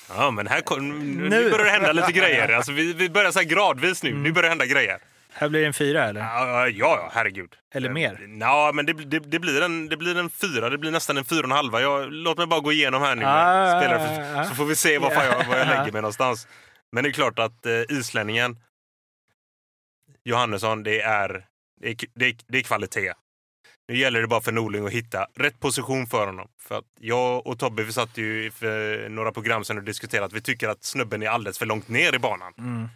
Ja, 0.09 0.31
men 0.31 0.47
här 0.47 0.61
kom, 0.61 0.89
nu, 0.89 1.29
Nu- 1.29 1.49
börjar 1.51 1.65
det 1.65 1.71
hända 1.71 1.91
lite 1.91 2.11
grejer. 2.11 2.49
Alltså, 2.49 2.71
vi, 2.71 2.93
vi 2.93 3.09
börjar 3.09 3.31
så 3.31 3.39
här 3.39 3.45
gradvis 3.45 4.03
nu. 4.03 4.09
Mm. 4.09 4.23
Nu 4.23 4.31
börjar 4.31 4.43
det 4.43 4.49
hända 4.49 4.65
grejer. 4.65 4.97
Här 5.33 5.49
blir 5.49 5.61
det 5.61 5.67
en 5.67 5.73
fyra 5.73 6.03
eller? 6.05 6.21
Ja, 6.21 6.67
ja, 6.67 6.69
ja 6.69 7.09
herregud. 7.13 7.53
Eller 7.73 7.89
mer? 7.89 8.19
Ja, 8.39 8.71
men 8.73 8.85
det, 8.85 8.93
det, 8.93 9.19
det, 9.19 9.39
blir 9.39 9.61
en, 9.61 9.89
det 9.89 9.97
blir 9.97 10.17
en 10.17 10.29
fyra. 10.29 10.69
Det 10.69 10.77
blir 10.77 10.91
nästan 10.91 11.17
en 11.17 11.25
fyra 11.25 11.39
och 11.39 11.45
en 11.45 11.51
halva. 11.51 11.81
Jag, 11.81 12.11
låt 12.13 12.37
mig 12.37 12.47
bara 12.47 12.59
gå 12.59 12.71
igenom 12.71 13.01
här 13.01 13.15
nu. 13.15 13.25
Ah, 13.25 13.79
spelare 13.79 14.33
ah, 14.35 14.41
ah. 14.41 14.45
så 14.45 14.55
får 14.55 14.65
vi 14.65 14.75
se 14.75 14.97
var, 14.97 15.09
fan 15.11 15.25
jag, 15.25 15.45
var 15.45 15.57
jag 15.57 15.67
Ja. 15.67 15.79
lägger 15.79 15.91
mig 15.91 16.01
någonstans. 16.01 16.47
Men 16.91 17.03
det 17.03 17.09
är 17.09 17.11
klart 17.11 17.39
att 17.39 17.65
eh, 17.65 17.81
islänningen 17.89 18.57
Johannesson, 20.25 20.83
det 20.83 21.01
är, 21.01 21.45
det, 21.81 21.89
är, 21.89 21.95
det, 22.13 22.25
är, 22.25 22.35
det 22.47 22.57
är 22.57 22.61
kvalitet. 22.61 23.13
Nu 23.87 23.97
gäller 23.97 24.21
det 24.21 24.27
bara 24.27 24.41
för 24.41 24.51
Norling 24.51 24.85
att 24.85 24.91
hitta 24.91 25.27
rätt 25.35 25.59
position 25.59 26.07
för 26.07 26.25
honom. 26.25 26.47
För 26.61 26.77
att 26.77 26.85
jag 26.99 27.47
och 27.47 27.59
Tobbe 27.59 27.83
vi 27.83 27.93
satt 27.93 28.17
ju 28.17 28.51
för 28.51 29.09
några 29.09 29.31
program 29.31 29.63
sedan 29.63 29.77
och 29.77 29.83
diskuterade 29.83 30.25
att 30.25 30.33
vi 30.33 30.41
tycker 30.41 30.69
att 30.69 30.83
snubben 30.83 31.23
är 31.23 31.27
alldeles 31.27 31.57
för 31.57 31.65
långt 31.65 31.87
ner 31.87 32.15
i 32.15 32.19
banan. 32.19 32.53
Mm. 32.57 32.89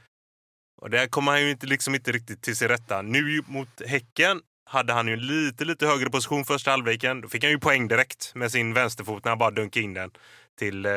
Och 0.81 0.89
där 0.89 1.07
kommer 1.07 1.31
han 1.31 1.41
ju 1.41 1.51
inte, 1.51 1.67
liksom 1.67 1.95
inte 1.95 2.11
riktigt 2.11 2.41
till 2.41 2.55
sin 2.55 2.67
rätta. 2.67 3.01
Nu 3.01 3.43
mot 3.47 3.81
Häcken 3.87 4.41
hade 4.65 4.93
han 4.93 5.07
ju 5.07 5.13
en 5.13 5.27
lite, 5.27 5.65
lite 5.65 5.87
högre 5.87 6.09
position 6.09 6.45
första 6.45 6.71
halvleken. 6.71 7.21
Då 7.21 7.27
fick 7.27 7.43
han 7.43 7.51
ju 7.51 7.59
poäng 7.59 7.87
direkt 7.87 8.35
med 8.35 8.51
sin 8.51 8.73
vänsterfot 8.73 9.23
när 9.23 9.31
han 9.31 9.37
bara 9.39 9.51
dunkade 9.51 9.83
in 9.83 9.93
den 9.93 10.11
till 10.59 10.85
eh, 10.85 10.91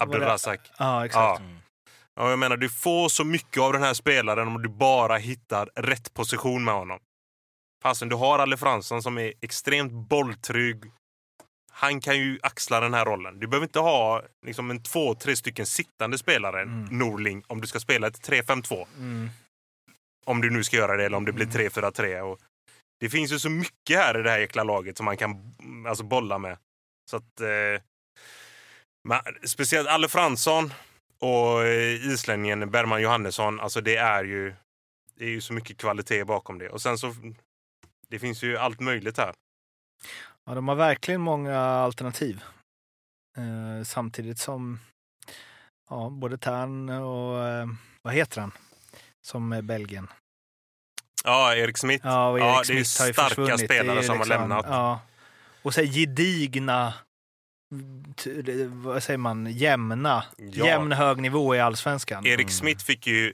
Abdulrazak. 0.00 0.70
Ja, 0.78 1.06
exakt. 1.06 1.40
Ja. 1.40 1.61
Ja, 2.14 2.30
jag 2.30 2.38
menar, 2.38 2.56
du 2.56 2.68
får 2.68 3.08
så 3.08 3.24
mycket 3.24 3.62
av 3.62 3.72
den 3.72 3.82
här 3.82 3.94
spelaren 3.94 4.48
om 4.48 4.62
du 4.62 4.68
bara 4.68 5.16
hittar 5.16 5.66
rätt 5.74 6.14
position 6.14 6.64
med 6.64 6.74
honom. 6.74 6.98
Fasen, 7.82 8.08
du 8.08 8.16
har 8.16 8.38
Alle 8.38 8.56
Fransson 8.56 9.02
som 9.02 9.18
är 9.18 9.32
extremt 9.40 9.92
bolltrygg. 9.92 10.84
Han 11.72 12.00
kan 12.00 12.18
ju 12.18 12.38
axla 12.42 12.80
den 12.80 12.94
här 12.94 13.04
rollen. 13.04 13.40
Du 13.40 13.46
behöver 13.46 13.66
inte 13.66 13.80
ha 13.80 14.22
liksom, 14.46 14.70
en 14.70 14.82
två, 14.82 15.14
tre 15.14 15.36
stycken 15.36 15.66
sittande 15.66 16.18
spelare, 16.18 16.62
Mm. 16.62 16.98
Norling, 16.98 17.44
om 17.46 17.60
du 17.60 17.66
ska 17.66 17.80
spela 17.80 18.06
ett 18.06 18.28
3-5-2. 18.28 18.86
Mm. 18.98 19.30
Om 20.24 20.40
du 20.40 20.50
nu 20.50 20.64
ska 20.64 20.76
göra 20.76 20.96
det, 20.96 21.04
eller 21.04 21.16
om 21.16 21.24
det 21.24 21.32
blir 21.32 21.46
3-4-3. 21.46 22.20
Och 22.20 22.38
det 23.00 23.10
finns 23.10 23.32
ju 23.32 23.38
så 23.38 23.50
mycket 23.50 23.96
här 23.96 24.20
i 24.20 24.22
det 24.22 24.30
här 24.30 24.38
jäkla 24.38 24.64
laget 24.64 24.96
som 24.96 25.04
man 25.04 25.16
kan 25.16 25.30
mm, 25.62 25.86
alltså, 25.86 26.04
bolla 26.04 26.38
med. 26.38 26.58
Så 27.10 27.16
att... 27.16 27.40
Eh, 27.40 27.82
men, 29.08 29.20
speciellt 29.44 29.88
Alle 29.88 30.08
Fransson 30.08 30.72
och 31.22 31.64
eh, 31.64 32.06
islänningen 32.06 32.70
Bergman 32.70 33.02
Johannesson. 33.02 33.60
Alltså 33.60 33.80
det 33.80 33.96
är 33.96 34.24
ju... 34.24 34.54
Det 35.14 35.24
är 35.24 35.28
ju 35.28 35.40
så 35.40 35.52
mycket 35.52 35.78
kvalitet 35.78 36.24
bakom 36.24 36.58
det. 36.58 36.68
Och 36.68 36.82
sen 36.82 36.98
så... 36.98 37.14
Det 38.08 38.18
finns 38.18 38.42
ju 38.42 38.56
allt 38.56 38.80
möjligt 38.80 39.18
här. 39.18 39.32
Ja, 40.46 40.54
de 40.54 40.68
har 40.68 40.74
verkligen 40.74 41.20
många 41.20 41.58
alternativ. 41.58 42.42
Eh, 43.36 43.84
samtidigt 43.84 44.38
som 44.38 44.80
ja, 45.90 46.08
både 46.10 46.38
Tern 46.38 46.88
och 46.88 47.48
eh, 47.48 47.66
vad 48.02 48.14
heter 48.14 48.40
han? 48.40 48.52
Som 49.26 49.52
är 49.52 49.62
Belgien. 49.62 50.08
Ja, 51.24 51.54
Erik 51.54 51.78
Smith. 51.78 52.06
Ja, 52.06 52.28
och 52.28 52.38
Ja, 52.38 52.58
Erik 52.58 52.68
det 52.68 52.72
är 52.72 52.84
Smith 52.84 53.12
starka 53.12 53.58
spelare 53.58 54.02
som 54.02 54.18
har 54.18 54.26
lämnat. 54.26 54.66
Ja. 54.68 55.00
Och 55.62 55.74
så 55.74 55.80
här 55.80 55.88
gedigna, 55.88 56.94
vad 58.70 59.02
säger 59.02 59.18
man, 59.18 59.46
jämna, 59.46 60.24
Ja. 60.36 60.66
jämn 60.66 60.92
hög 60.92 61.20
nivå 61.20 61.54
i 61.54 61.60
allsvenskan. 61.60 62.26
Erik 62.26 62.50
Smith 62.50 62.84
fick 62.84 63.06
ju 63.06 63.32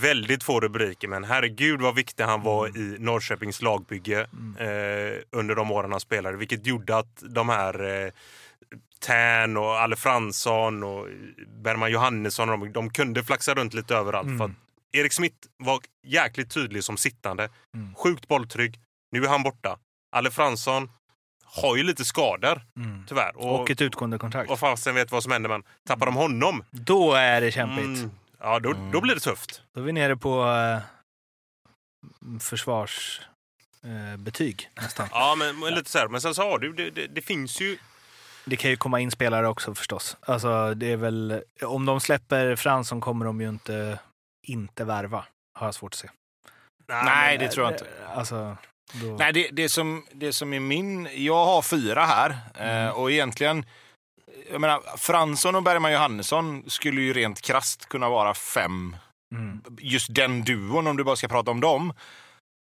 väldigt 0.00 0.42
få 0.42 0.60
rubriker, 0.60 1.08
men 1.08 1.24
herregud 1.24 1.80
vad 1.80 1.94
viktig 1.94 2.24
han 2.24 2.42
var 2.42 2.68
i 2.78 2.96
Norrköpings 2.98 3.62
lagbygge 3.62 4.20
eh, 4.58 5.22
under 5.38 5.54
de 5.54 5.70
åren 5.72 5.90
han 5.90 6.00
spelade. 6.00 6.36
Vilket 6.36 6.66
gjorde 6.66 6.96
att 6.96 7.22
de 7.30 7.48
här 7.48 8.04
eh, 8.04 8.10
Tern 9.00 9.56
och 9.56 9.80
Alle 9.80 9.96
Fransson 9.96 10.82
och 10.82 11.06
Bergman 11.62 11.90
Johannesson, 11.90 12.48
de, 12.48 12.72
de 12.72 12.90
kunde 12.90 13.24
flaxa 13.24 13.54
runt 13.54 13.74
lite 13.74 13.94
överallt. 13.96 14.26
Mm. 14.26 14.38
För 14.38 14.44
att 14.44 14.50
Erik 14.92 15.12
Smith 15.12 15.36
var 15.56 15.80
jäkligt 16.06 16.50
tydlig 16.54 16.84
som 16.84 16.96
sittande. 16.96 17.48
Mm. 17.74 17.94
Sjukt 17.94 18.28
bolltrygg. 18.28 18.80
Nu 19.12 19.24
är 19.24 19.28
han 19.28 19.42
borta. 19.42 19.78
Alle 20.12 20.30
Fransson 20.30 20.90
har 21.62 21.76
ju 21.76 21.82
lite 21.82 22.04
skador, 22.04 22.62
Mm. 22.76 23.04
tyvärr. 23.08 23.36
Och, 23.36 23.60
Och, 23.60 23.70
ett 23.70 23.80
utgående 23.80 24.18
kontrakt. 24.18 24.50
och 24.50 24.58
fasen 24.58 24.94
vet 24.94 25.10
vad 25.10 25.22
som 25.22 25.32
händer, 25.32 25.48
men 25.50 25.62
tappar 25.86 26.06
de 26.06 26.14
honom, 26.16 26.64
Då 26.70 27.12
är 27.14 27.40
det 27.40 27.50
kämpigt. 27.52 27.84
mm, 27.84 28.10
ja, 28.40 28.58
då, 28.60 28.74
då 28.92 29.00
blir 29.00 29.14
det 29.14 29.20
tufft. 29.20 29.62
Då 29.74 29.80
är 29.80 29.84
vi 29.84 29.92
nere 29.92 30.16
på 30.16 30.44
eh, 30.46 30.78
försvarsbetyg 32.40 34.10
eh, 34.12 34.16
betyg, 34.16 34.70
nästan. 34.74 35.08
Ja, 35.12 35.34
men, 35.38 35.58
men 35.58 35.74
lite 35.74 35.90
så 35.90 35.98
här. 35.98 36.08
Men 36.08 36.20
sen 36.20 36.34
så 36.34 36.42
har 36.42 36.58
du, 36.58 36.72
det, 36.72 36.90
det, 36.90 37.06
det 37.06 37.22
finns 37.22 37.60
ju... 37.60 37.78
Det 38.46 38.56
kan 38.56 38.70
ju 38.70 38.76
komma 38.76 39.00
in 39.00 39.10
spelare 39.10 39.48
också 39.48 39.74
förstås. 39.74 40.16
Alltså, 40.20 40.74
det 40.74 40.92
är 40.92 40.96
väl, 40.96 41.42
om 41.62 41.86
de 41.86 42.00
släpper 42.00 42.56
Fransson 42.56 43.00
kommer 43.00 43.24
de 43.26 43.40
ju 43.40 43.48
inte 43.48 43.98
inte 44.46 44.84
värva, 44.84 45.24
har 45.54 45.66
jag 45.66 45.74
svårt 45.74 45.92
att 45.92 45.98
se. 45.98 46.08
Nej, 46.88 47.38
det 47.38 47.48
tror 47.48 47.66
jag 47.66 47.74
inte. 47.74 47.86
Alltså, 48.14 48.56
då... 48.92 49.16
Nej, 49.18 49.32
det, 49.32 49.48
det, 49.52 49.68
som, 49.68 50.04
det 50.12 50.32
som 50.32 50.52
är 50.52 50.60
min... 50.60 51.08
Jag 51.14 51.44
har 51.44 51.62
fyra 51.62 52.04
här. 52.04 52.36
Mm. 52.54 52.86
Eh, 52.86 52.92
och 52.92 53.10
egentligen... 53.10 53.66
Jag 54.50 54.60
menar, 54.60 54.96
Fransson 54.96 55.54
och 55.54 55.62
Bergman 55.62 55.92
Johannesson 55.92 56.64
skulle 56.66 57.00
ju 57.00 57.12
rent 57.12 57.40
krast 57.40 57.88
kunna 57.88 58.08
vara 58.08 58.34
fem. 58.34 58.96
Mm. 59.34 59.62
Just 59.78 60.14
den 60.14 60.44
duon, 60.44 60.86
om 60.86 60.96
du 60.96 61.04
bara 61.04 61.16
ska 61.16 61.28
prata 61.28 61.50
om 61.50 61.60
dem. 61.60 61.92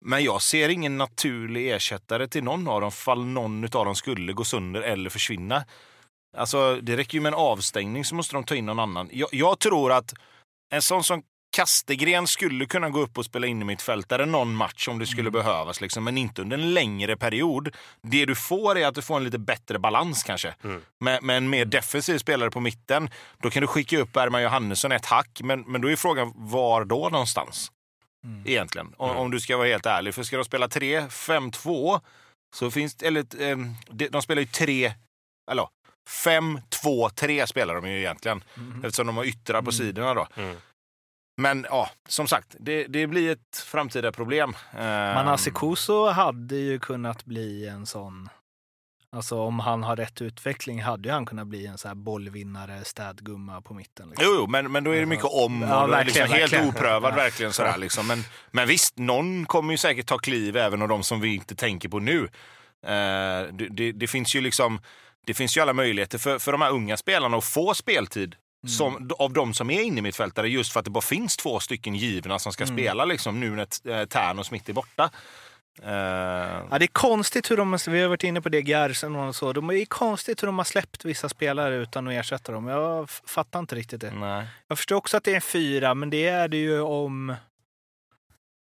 Men 0.06 0.24
jag 0.24 0.42
ser 0.42 0.70
ingen 0.70 0.98
naturlig 0.98 1.72
ersättare 1.72 2.28
till 2.28 2.44
någon 2.44 2.68
av 2.68 2.82
dem 2.82 2.92
fall 2.92 3.26
någon 3.26 3.64
av 3.64 3.86
dem 3.86 3.96
skulle 3.96 4.34
gå 4.34 4.44
sönder 4.44 4.82
eller 4.82 5.10
försvinna. 5.10 5.66
Alltså, 6.38 6.76
det 6.82 6.98
räcker 6.98 7.14
ju 7.14 7.22
med 7.22 7.34
en 7.34 7.40
avstängning 7.40 8.06
så 8.06 8.16
måste 8.16 8.36
de 8.36 8.44
ta 8.44 8.56
in 8.56 8.66
någon 8.66 8.80
annan. 8.80 9.10
Jag, 9.12 9.30
jag 9.32 9.60
tror 9.60 9.92
att 9.92 10.14
en 10.74 10.82
sån 10.82 11.04
som 11.04 11.24
Kastegren 11.54 12.28
skulle 12.28 12.66
kunna 12.66 12.90
gå 12.90 13.00
upp 13.00 13.18
och 13.18 13.26
spela 13.26 13.48
in 13.48 13.62
i 13.62 13.66
mitt 13.66 13.82
fältare 13.82 14.26
någon 14.26 14.56
match 14.56 14.88
om 14.88 15.00
det 15.00 15.06
skulle 15.08 15.32
behövas, 15.32 15.82
liksom, 15.82 16.04
men 16.04 16.18
inte 16.18 16.42
under 16.42 16.58
en 16.58 16.74
längre 16.74 17.18
period. 17.18 17.76
Det 18.02 18.26
du 18.26 18.36
får 18.36 18.78
är 18.78 18.88
att 18.88 18.96
du 18.96 19.02
får 19.02 19.18
en 19.18 19.24
lite 19.24 19.40
bättre 19.40 19.80
balans 19.80 20.24
kanske. 20.24 20.56
Mm. 20.64 20.82
Med, 21.00 21.24
med 21.24 21.38
en 21.38 21.50
mer 21.50 21.66
defensiv 21.66 22.18
spelare 22.18 22.52
på 22.52 22.60
mitten. 22.60 23.10
Då 23.42 23.50
kan 23.50 23.62
du 23.62 23.68
skicka 23.68 23.98
upp 24.00 24.12
Bergman 24.14 24.42
Johannesson 24.44 24.92
ett 24.92 25.06
hack, 25.06 25.42
men, 25.44 25.62
men 25.62 25.82
då 25.82 25.92
är 25.92 25.96
frågan 25.96 26.32
var 26.36 26.86
då 26.86 27.10
någonstans? 27.10 27.72
Mm. 28.24 28.44
Egentligen, 28.48 28.94
om, 28.98 29.10
Mm. 29.10 29.22
om 29.22 29.32
du 29.32 29.40
ska 29.40 29.58
vara 29.58 29.68
helt 29.68 29.86
ärlig. 29.86 30.14
För 30.16 30.24
ska 30.24 30.38
de 30.38 30.46
spela 30.46 30.68
3-5-2 30.68 32.02
så 32.56 32.72
finns 32.72 32.96
eller 33.02 33.42
eh, 33.42 33.58
de, 34.10 34.22
spelar 34.22 34.42
ju 34.42 34.48
3, 34.48 34.94
eller 35.52 35.68
5-2-3 36.10 37.46
spelar 37.46 37.76
de 37.76 37.90
ju 37.90 38.00
egentligen. 38.00 38.44
Mm. 38.58 38.84
Eftersom 38.86 39.08
de 39.08 39.18
har 39.18 39.24
yttrar 39.26 39.62
på 39.62 39.72
Mm. 39.72 39.72
sidorna 39.72 40.14
då. 40.14 40.28
Men 41.38 41.66
ja, 41.70 41.90
som 42.08 42.28
sagt, 42.28 42.56
det, 42.60 42.84
det 42.88 43.08
blir 43.08 43.32
ett 43.32 43.58
framtida 43.66 44.12
problem. 44.12 44.56
Ehm, 44.72 45.14
Manasi 45.16 45.52
Kuso 45.52 46.08
hade 46.10 46.56
ju 46.56 46.80
kunnat 46.80 47.26
bli 47.26 47.68
en 47.68 47.86
sån... 47.86 48.30
Alltså 49.12 49.40
om 49.40 49.60
han 49.60 49.84
har 49.84 49.96
rätt 49.96 50.22
utveckling 50.22 50.82
hade 50.82 51.10
ju 51.10 51.14
han 51.14 51.26
kunnat 51.26 51.48
bli 51.48 51.66
en 51.66 51.78
sån 51.78 51.90
här 51.90 51.96
bollvinnare, 51.96 52.84
städgumma 52.86 53.62
på 53.62 53.74
mitten. 53.74 54.10
Liksom. 54.10 54.26
Jo, 54.28 54.36
jo 54.36 54.48
men, 54.48 54.72
men 54.72 54.84
då 54.84 54.92
är 54.92 55.00
det 55.00 55.06
mycket 55.06 55.26
om 55.26 55.64
och 55.64 55.70
Ja, 55.70 55.86
liksom 55.88 55.92
verkligen, 55.92 56.28
helt 56.30 56.54
verkligen. 56.54 56.68
oprövad. 56.68 57.12
Ja. 57.12 57.16
verkligen 57.16 57.54
sådär, 57.54 57.78
liksom. 57.78 58.08
men, 58.08 58.24
men 58.52 58.68
visst, 58.68 58.98
någon 58.98 59.46
kommer 59.46 59.74
ju 59.74 59.78
säkert 59.78 60.06
ta 60.08 60.18
kliv 60.18 60.58
även 60.58 60.82
av 60.82 60.88
de 60.88 61.04
som 61.04 61.22
vi 61.22 61.36
inte 61.36 61.56
tänker 61.56 61.90
på 61.90 62.00
nu. 62.00 62.24
Eh, 62.86 63.54
det, 63.54 63.68
det, 63.72 63.92
det 63.92 64.08
finns 64.08 64.36
ju 64.36 64.42
liksom 64.42 64.80
det 65.26 65.34
finns 65.34 65.58
ju 65.58 65.62
alla 65.62 65.74
möjligheter 65.74 66.18
för, 66.18 66.40
för 66.40 66.52
de 66.52 66.62
här 66.62 66.72
unga 66.72 66.98
spelarna 66.98 67.38
att 67.38 67.44
få 67.46 67.74
speltid 67.74 68.36
som, 68.68 69.10
av 69.20 69.34
de 69.34 69.54
som 69.54 69.70
är 69.70 69.82
inne 69.82 70.00
i 70.00 70.02
mittfältare 70.02 70.50
just 70.50 70.74
för 70.74 70.80
att 70.80 70.86
det 70.86 70.92
bara 70.92 71.02
finns 71.02 71.38
två 71.38 71.60
stycken 71.60 71.96
givna 71.96 72.40
som 72.40 72.54
ska 72.54 72.64
Mm. 72.64 72.76
spela 72.76 73.06
liksom, 73.06 73.40
nu 73.40 73.50
när 73.56 74.06
Tern 74.06 74.40
och 74.40 74.46
Smith 74.46 74.70
är 74.70 74.74
borta. 74.74 75.10
Eh, 75.84 75.90
Ja, 76.72 76.80
det 76.80 76.86
är 76.86 76.88
konstigt 76.88 77.52
hur 77.52 77.58
de, 77.58 77.78
vi 77.88 78.02
har 78.02 78.08
varit 78.10 78.24
inne 78.24 78.42
på 78.42 78.50
det, 78.50 78.60
Gersen 78.62 79.16
och 79.16 79.36
så. 79.36 79.54
De 79.54 79.70
är 79.70 79.86
konstigt 79.86 80.44
hur 80.44 80.46
de 80.46 80.58
har 80.58 80.66
släppt 80.66 81.06
vissa 81.06 81.30
spelare 81.30 81.76
utan 81.76 82.08
att 82.08 82.14
ersätta 82.14 82.52
dem. 82.52 82.68
Jag 82.68 83.10
fattar 83.10 83.60
inte 83.60 83.76
riktigt 83.76 84.02
det. 84.02 84.12
nej. 84.12 84.46
Jag 84.68 84.78
förstår 84.78 84.96
också 84.96 85.18
att 85.18 85.24
det 85.24 85.32
är 85.32 85.36
en 85.36 85.42
fyra, 85.42 85.94
men 85.94 86.10
det 86.10 86.28
är 86.28 86.48
det 86.48 86.58
ju 86.58 86.82
om... 86.82 87.36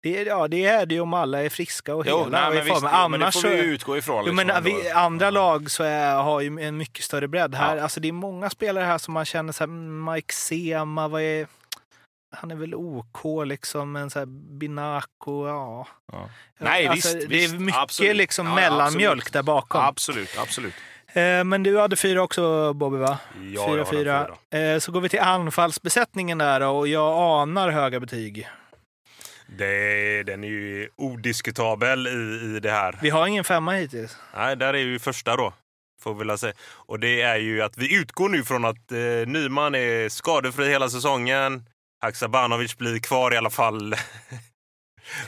Det 0.04 0.22
ja, 0.22 0.48
det 0.48 0.64
är 0.66 0.86
det 0.86 0.94
ju 0.94 1.00
om 1.00 1.14
alla 1.14 1.42
är 1.42 1.48
friska 1.48 1.94
och 1.94 2.06
hela. 2.06 2.16
Jo, 2.18 2.26
nej, 2.30 2.46
och 2.48 2.54
i 2.54 2.56
men, 2.56 2.64
visst, 2.64 2.80
form. 2.80 2.90
jo, 3.02 3.08
men 3.08 3.20
det 3.20 3.26
Annars 3.26 3.34
får 3.42 3.48
vi 3.48 3.58
utgå 3.58 3.96
ifrån. 3.96 4.16
Jo, 4.16 4.22
Liksom, 4.22 4.36
men 4.36 4.50
ändå. 4.50 4.70
vi, 4.82 4.90
andra 4.90 5.30
lag 5.30 5.70
så 5.70 5.82
är, 5.84 6.14
har 6.14 6.40
ju 6.40 6.60
en 6.60 6.76
mycket 6.76 7.04
större 7.04 7.28
bredd. 7.28 7.54
Här, 7.54 7.76
Ja. 7.76 7.82
alltså, 7.82 8.00
det 8.00 8.08
är 8.08 8.12
många 8.12 8.50
spelare 8.50 8.84
här 8.84 8.98
som 8.98 9.14
man 9.14 9.24
känner 9.24 9.52
så 9.52 9.58
här, 9.58 9.68
mm, 9.68 10.12
Mike 10.14 10.34
Sema, 10.34 11.08
vad 11.08 11.22
är... 11.22 11.46
Han 12.36 12.50
är 12.50 12.54
väl 12.54 12.74
OK 12.74 13.46
liksom, 13.46 13.92
men 13.92 14.10
så 14.10 14.18
här, 14.18 14.26
Binaco, 14.58 15.48
ja. 15.48 15.86
Ja. 16.12 16.28
Nej, 16.58 16.86
alltså, 16.86 17.16
visst, 17.16 17.28
Det 17.28 17.44
är 17.44 17.58
mycket 17.58 17.80
absolut. 17.80 18.16
liksom 18.16 18.46
Ja, 18.46 18.54
mellanmjölk 18.54 19.32
där 19.32 19.42
bakom. 19.42 19.80
Absolut, 19.84 20.38
absolut. 20.38 20.74
Eh, 21.12 21.44
men 21.44 21.62
du 21.62 21.78
hade 21.78 21.96
fyra 21.96 22.22
också 22.22 22.72
Bobby 22.72 22.96
va? 22.96 23.18
Ja, 23.54 23.66
fyra, 23.66 23.76
jag 23.78 23.88
fyra. 23.90 24.28
en 24.50 24.74
Eh, 24.74 24.78
så 24.78 24.92
går 24.92 25.00
vi 25.00 25.08
till 25.08 25.20
anfallsbesättningen 25.20 26.38
där 26.38 26.60
och 26.60 26.88
jag 26.88 27.12
anar 27.42 27.70
höga 27.70 28.00
betyg. 28.00 28.48
Det, 29.46 30.22
den 30.22 30.44
är 30.44 30.48
ju 30.48 30.88
odiskutabel 30.96 32.06
i, 32.06 32.10
i 32.56 32.60
det 32.60 32.70
här. 32.70 32.98
Vi 33.02 33.10
har 33.10 33.26
ingen 33.26 33.44
femma 33.44 33.72
hittills. 33.72 34.16
Nej, 34.36 34.56
där 34.56 34.74
är 34.74 34.78
ju 34.78 34.98
första 34.98 35.36
då. 35.36 35.52
Får 36.02 36.14
vi 36.14 36.38
säga. 36.38 36.52
Och 36.70 37.00
det 37.00 37.20
är 37.22 37.36
ju 37.36 37.62
att 37.62 37.78
vi 37.78 37.94
utgår 37.94 38.28
nu 38.28 38.44
från 38.44 38.64
att 38.64 38.92
eh, 38.92 38.98
Nyman 39.26 39.74
är 39.74 40.08
skadefri 40.08 40.68
hela 40.68 40.88
säsongen. 40.90 41.64
Haksabanovic 42.02 42.76
blir 42.78 42.98
kvar 42.98 43.34
i 43.34 43.36
alla 43.36 43.50
fall 43.50 43.94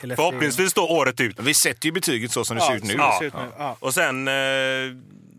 förhoppningsvis 0.01 0.73
då 0.73 0.87
året 0.87 1.19
ut. 1.19 1.39
Vi 1.39 1.53
sätter 1.53 1.85
ju 1.85 1.91
betyget 1.91 2.31
så 2.31 2.45
som 2.45 2.57
det 2.57 2.63
Ja, 2.63 2.67
ser 2.67 2.75
ut 2.75 2.83
nu. 2.83 2.93
det 2.97 3.11
ser 3.19 3.25
ut 3.25 3.33
nu. 3.33 3.51
Ja. 3.57 3.77
Och 3.79 3.93
sen, 3.93 4.27
eh, 4.27 4.33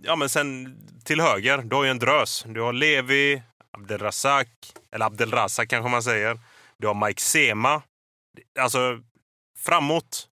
ja 0.03 0.17
men 0.17 0.29
sen 0.29 0.77
till 1.05 1.21
höger, 1.21 1.59
du 1.59 1.77
har 1.77 1.85
ju 1.85 1.91
en 1.91 1.99
drös. 1.99 2.45
Du 2.49 2.61
har 2.61 2.73
Levi, 2.73 3.43
Abdelrazak, 3.71 4.49
eller 4.93 5.07
Abdelrazak 5.07 5.69
kanske 5.69 5.91
man 5.91 6.03
säger. 6.03 6.39
Du 6.79 6.87
har 6.87 7.07
Mike 7.07 7.23
Sema. 7.23 7.83
Alltså, 8.59 9.01
framåt, 9.59 10.29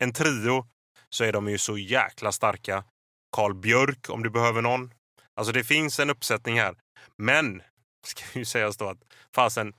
en 0.00 0.12
trio, 0.12 0.66
så 1.10 1.24
är 1.24 1.32
de 1.32 1.48
ju 1.48 1.58
så 1.58 1.78
jäkla 1.78 2.32
starka. 2.32 2.84
Karl 3.32 3.54
Björk 3.54 4.10
om 4.10 4.22
du 4.22 4.30
behöver 4.30 4.62
någon. 4.62 4.94
Alltså 5.36 5.52
det 5.52 5.64
finns 5.64 6.00
en 6.00 6.10
uppsättning 6.10 6.60
här. 6.60 6.74
Men, 7.16 7.62
ska 8.06 8.38
ju 8.38 8.44
sägas 8.44 8.76
då 8.76 8.88
att 8.88 8.98
fasen, 9.34 9.72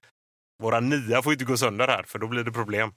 våra 0.63 0.79
nia 0.79 1.21
får 1.21 1.33
inte 1.33 1.45
gå 1.45 1.57
sönder 1.57 1.87
här, 1.87 2.03
för 2.03 2.19
då 2.19 2.27
blir 2.27 2.43
det 2.43 2.51
problem. 2.51 2.93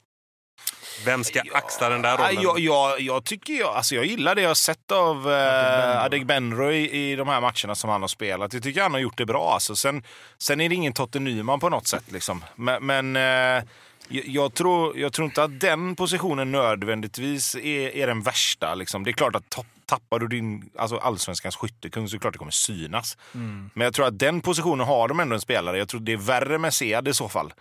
Vem 1.05 1.23
ska 1.23 1.41
axla 1.53 1.89
den 1.89 2.01
där 2.01 2.09
Ja, 2.09 2.17
rollen? 2.17 2.43
Jag, 2.43 2.59
jag, 2.59 3.01
jag, 3.01 3.25
tycker 3.25 3.53
jag, 3.53 3.75
alltså 3.75 3.95
jag 3.95 4.05
gillar 4.05 4.35
det 4.35 4.41
jag 4.41 4.49
har 4.49 4.55
sett 4.55 4.91
av 4.91 5.31
eh, 5.31 6.03
Adegbenro 6.03 6.71
i, 6.71 7.11
i 7.11 7.15
de 7.15 7.27
här 7.27 7.41
matcherna 7.41 7.75
som 7.75 7.89
han 7.89 8.01
har 8.01 8.07
spelat. 8.07 8.53
Jag 8.53 8.63
tycker 8.63 8.81
han 8.81 8.93
har 8.93 8.99
gjort 8.99 9.17
det 9.17 9.25
bra. 9.25 9.53
Alltså. 9.53 9.75
Sen, 9.75 10.03
sen 10.37 10.61
är 10.61 10.69
det 10.69 10.75
ingen 10.75 10.93
Totte 10.93 11.19
Nyman 11.19 11.59
på 11.59 11.69
något 11.69 11.87
sätt. 11.87 12.11
Liksom. 12.11 12.43
Men, 12.55 12.85
men 12.85 13.15
eh, 13.15 13.63
jag, 14.09 14.53
tror, 14.53 14.97
jag 14.97 15.13
tror 15.13 15.25
inte 15.25 15.43
att 15.43 15.59
den 15.59 15.95
positionen 15.95 16.51
nödvändigtvis 16.51 17.55
är, 17.55 17.95
är 17.95 18.07
den 18.07 18.21
värsta. 18.21 18.75
Liksom. 18.75 19.03
Det 19.03 19.09
är 19.09 19.13
klart 19.13 19.35
att 19.35 19.49
topp, 19.49 19.65
tappar 19.85 20.19
du 20.19 20.27
din 20.27 20.69
alltså 20.77 20.97
allsvenskans 20.97 21.55
skyttekung 21.55 22.07
så 22.07 22.13
är 22.13 22.17
det 22.17 22.21
klart 22.21 22.33
det 22.33 22.39
kommer 22.39 22.51
synas. 22.51 23.17
Mm. 23.33 23.69
Men 23.73 23.85
jag 23.85 23.93
tror 23.93 24.07
att 24.07 24.19
den 24.19 24.41
positionen 24.41 24.87
har 24.87 25.07
de 25.07 25.19
ändå 25.19 25.35
en 25.35 25.41
spelare. 25.41 25.77
Jag 25.77 25.87
tror 25.89 25.99
det 25.99 26.13
är 26.13 26.17
värre 26.17 26.57
med 26.57 26.73
Sead 26.73 27.07
i 27.07 27.13
så 27.13 27.29
fall. 27.29 27.53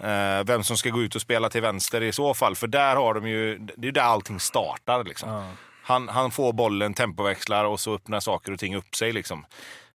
Eh, 0.00 0.44
vem 0.44 0.64
som 0.64 0.76
ska 0.76 0.90
gå 0.90 1.02
ut 1.02 1.14
och 1.14 1.20
spela 1.20 1.48
till 1.48 1.62
vänster 1.62 2.00
i 2.00 2.12
så 2.12 2.34
fall. 2.34 2.56
För 2.56 2.66
där 2.66 2.96
har 2.96 3.14
de 3.14 3.28
ju, 3.28 3.58
det 3.76 3.88
är 3.88 3.92
där 3.92 4.02
allting 4.02 4.40
startar. 4.40 5.04
Liksom. 5.04 5.28
Ja. 5.28 5.50
Han, 5.82 6.08
han 6.08 6.30
får 6.30 6.52
bollen, 6.52 6.94
tempoväxlar 6.94 7.64
och 7.64 7.80
så 7.80 7.94
öppnar 7.94 8.20
saker 8.20 8.52
och 8.52 8.58
ting 8.58 8.76
upp 8.76 8.96
sig. 8.96 9.12
Liksom. 9.12 9.46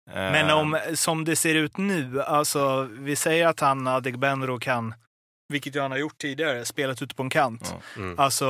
Eh, 0.10 0.16
Men 0.16 0.50
om, 0.50 0.80
som 0.94 1.26
det 1.26 1.36
ser 1.36 1.56
ut 1.56 1.78
nu, 1.78 2.22
alltså 2.22 2.88
vi 2.92 3.16
säger 3.16 3.48
att 3.48 3.60
han, 3.60 3.88
Adegbenro, 3.88 4.60
kan, 4.60 4.94
vilket 5.50 5.76
han 5.76 5.92
har 5.92 5.98
gjort 5.98 6.18
tidigare, 6.18 6.66
spelat 6.66 7.02
ute 7.02 7.16
på 7.16 7.24
en 7.24 7.30
kant. 7.30 7.74
Ja. 7.96 8.02
Mm. 8.02 8.20
Alltså 8.20 8.46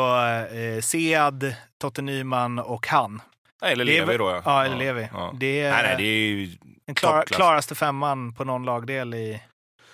eh, 0.52 0.82
Sead, 0.82 1.56
Totte 1.78 2.02
Nyman 2.02 2.60
och 2.60 2.88
han. 2.88 3.22
Eller 3.62 3.86
Det 3.86 3.98
är 3.98 4.06
Levi 4.06 4.18
då. 4.18 4.30
Ja, 4.30 4.42
Ja, 4.46 4.66
eller 4.66 4.76
Levi. 4.78 5.10
Ja. 5.14 5.32
Det 5.40 5.62
är, 5.62 5.72
Nej, 5.72 5.84
nej, 5.84 5.96
det 5.98 6.04
är 6.04 6.28
ju... 6.28 6.58
den 6.86 6.96
toppklass. 6.96 7.26
klaraste 7.26 7.76
femman 7.76 8.34
på 8.34 8.44
någon 8.44 8.66
lagdel 8.66 9.14
i 9.14 9.42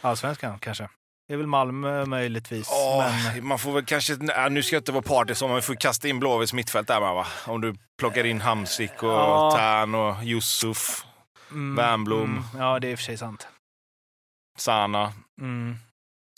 allsvenskan 0.02 0.60
kanske. 0.60 0.90
Det 1.28 1.34
är 1.34 1.38
väl 1.38 1.48
Malmö 1.48 2.06
möjligtvis. 2.06 2.70
Åh, 2.72 3.34
men, 3.34 3.46
Man 3.48 3.60
får 3.60 3.72
väl 3.74 3.86
kanske, 3.86 4.16
nej, 4.20 4.50
nu 4.50 4.64
ska 4.64 4.76
jag 4.76 4.82
inte 4.82 4.92
vara 4.92 5.02
partisk, 5.02 5.42
men 5.42 5.50
man 5.52 5.62
får 5.62 5.76
kasta 5.76 6.08
in 6.08 6.20
Blåvitts 6.20 6.54
mittfält 6.54 6.88
där 6.88 7.00
va? 7.00 7.28
Om 7.46 7.62
du 7.62 7.76
plockar 8.00 8.24
in 8.26 8.42
Hamsik 8.42 9.04
och 9.04 9.10
Ja. 9.10 9.54
Tern 9.58 9.96
och 9.96 10.24
Yusuf, 10.24 11.06
mm, 11.52 11.76
Wernbloom. 11.76 12.24
Mm, 12.24 12.44
ja, 12.66 12.80
det 12.80 12.88
är 12.88 12.92
i 12.92 12.96
och 12.96 13.00
för 13.00 13.04
sig 13.04 13.18
sant. 13.18 13.48
Sana. 14.58 15.14
Mm. 15.42 15.76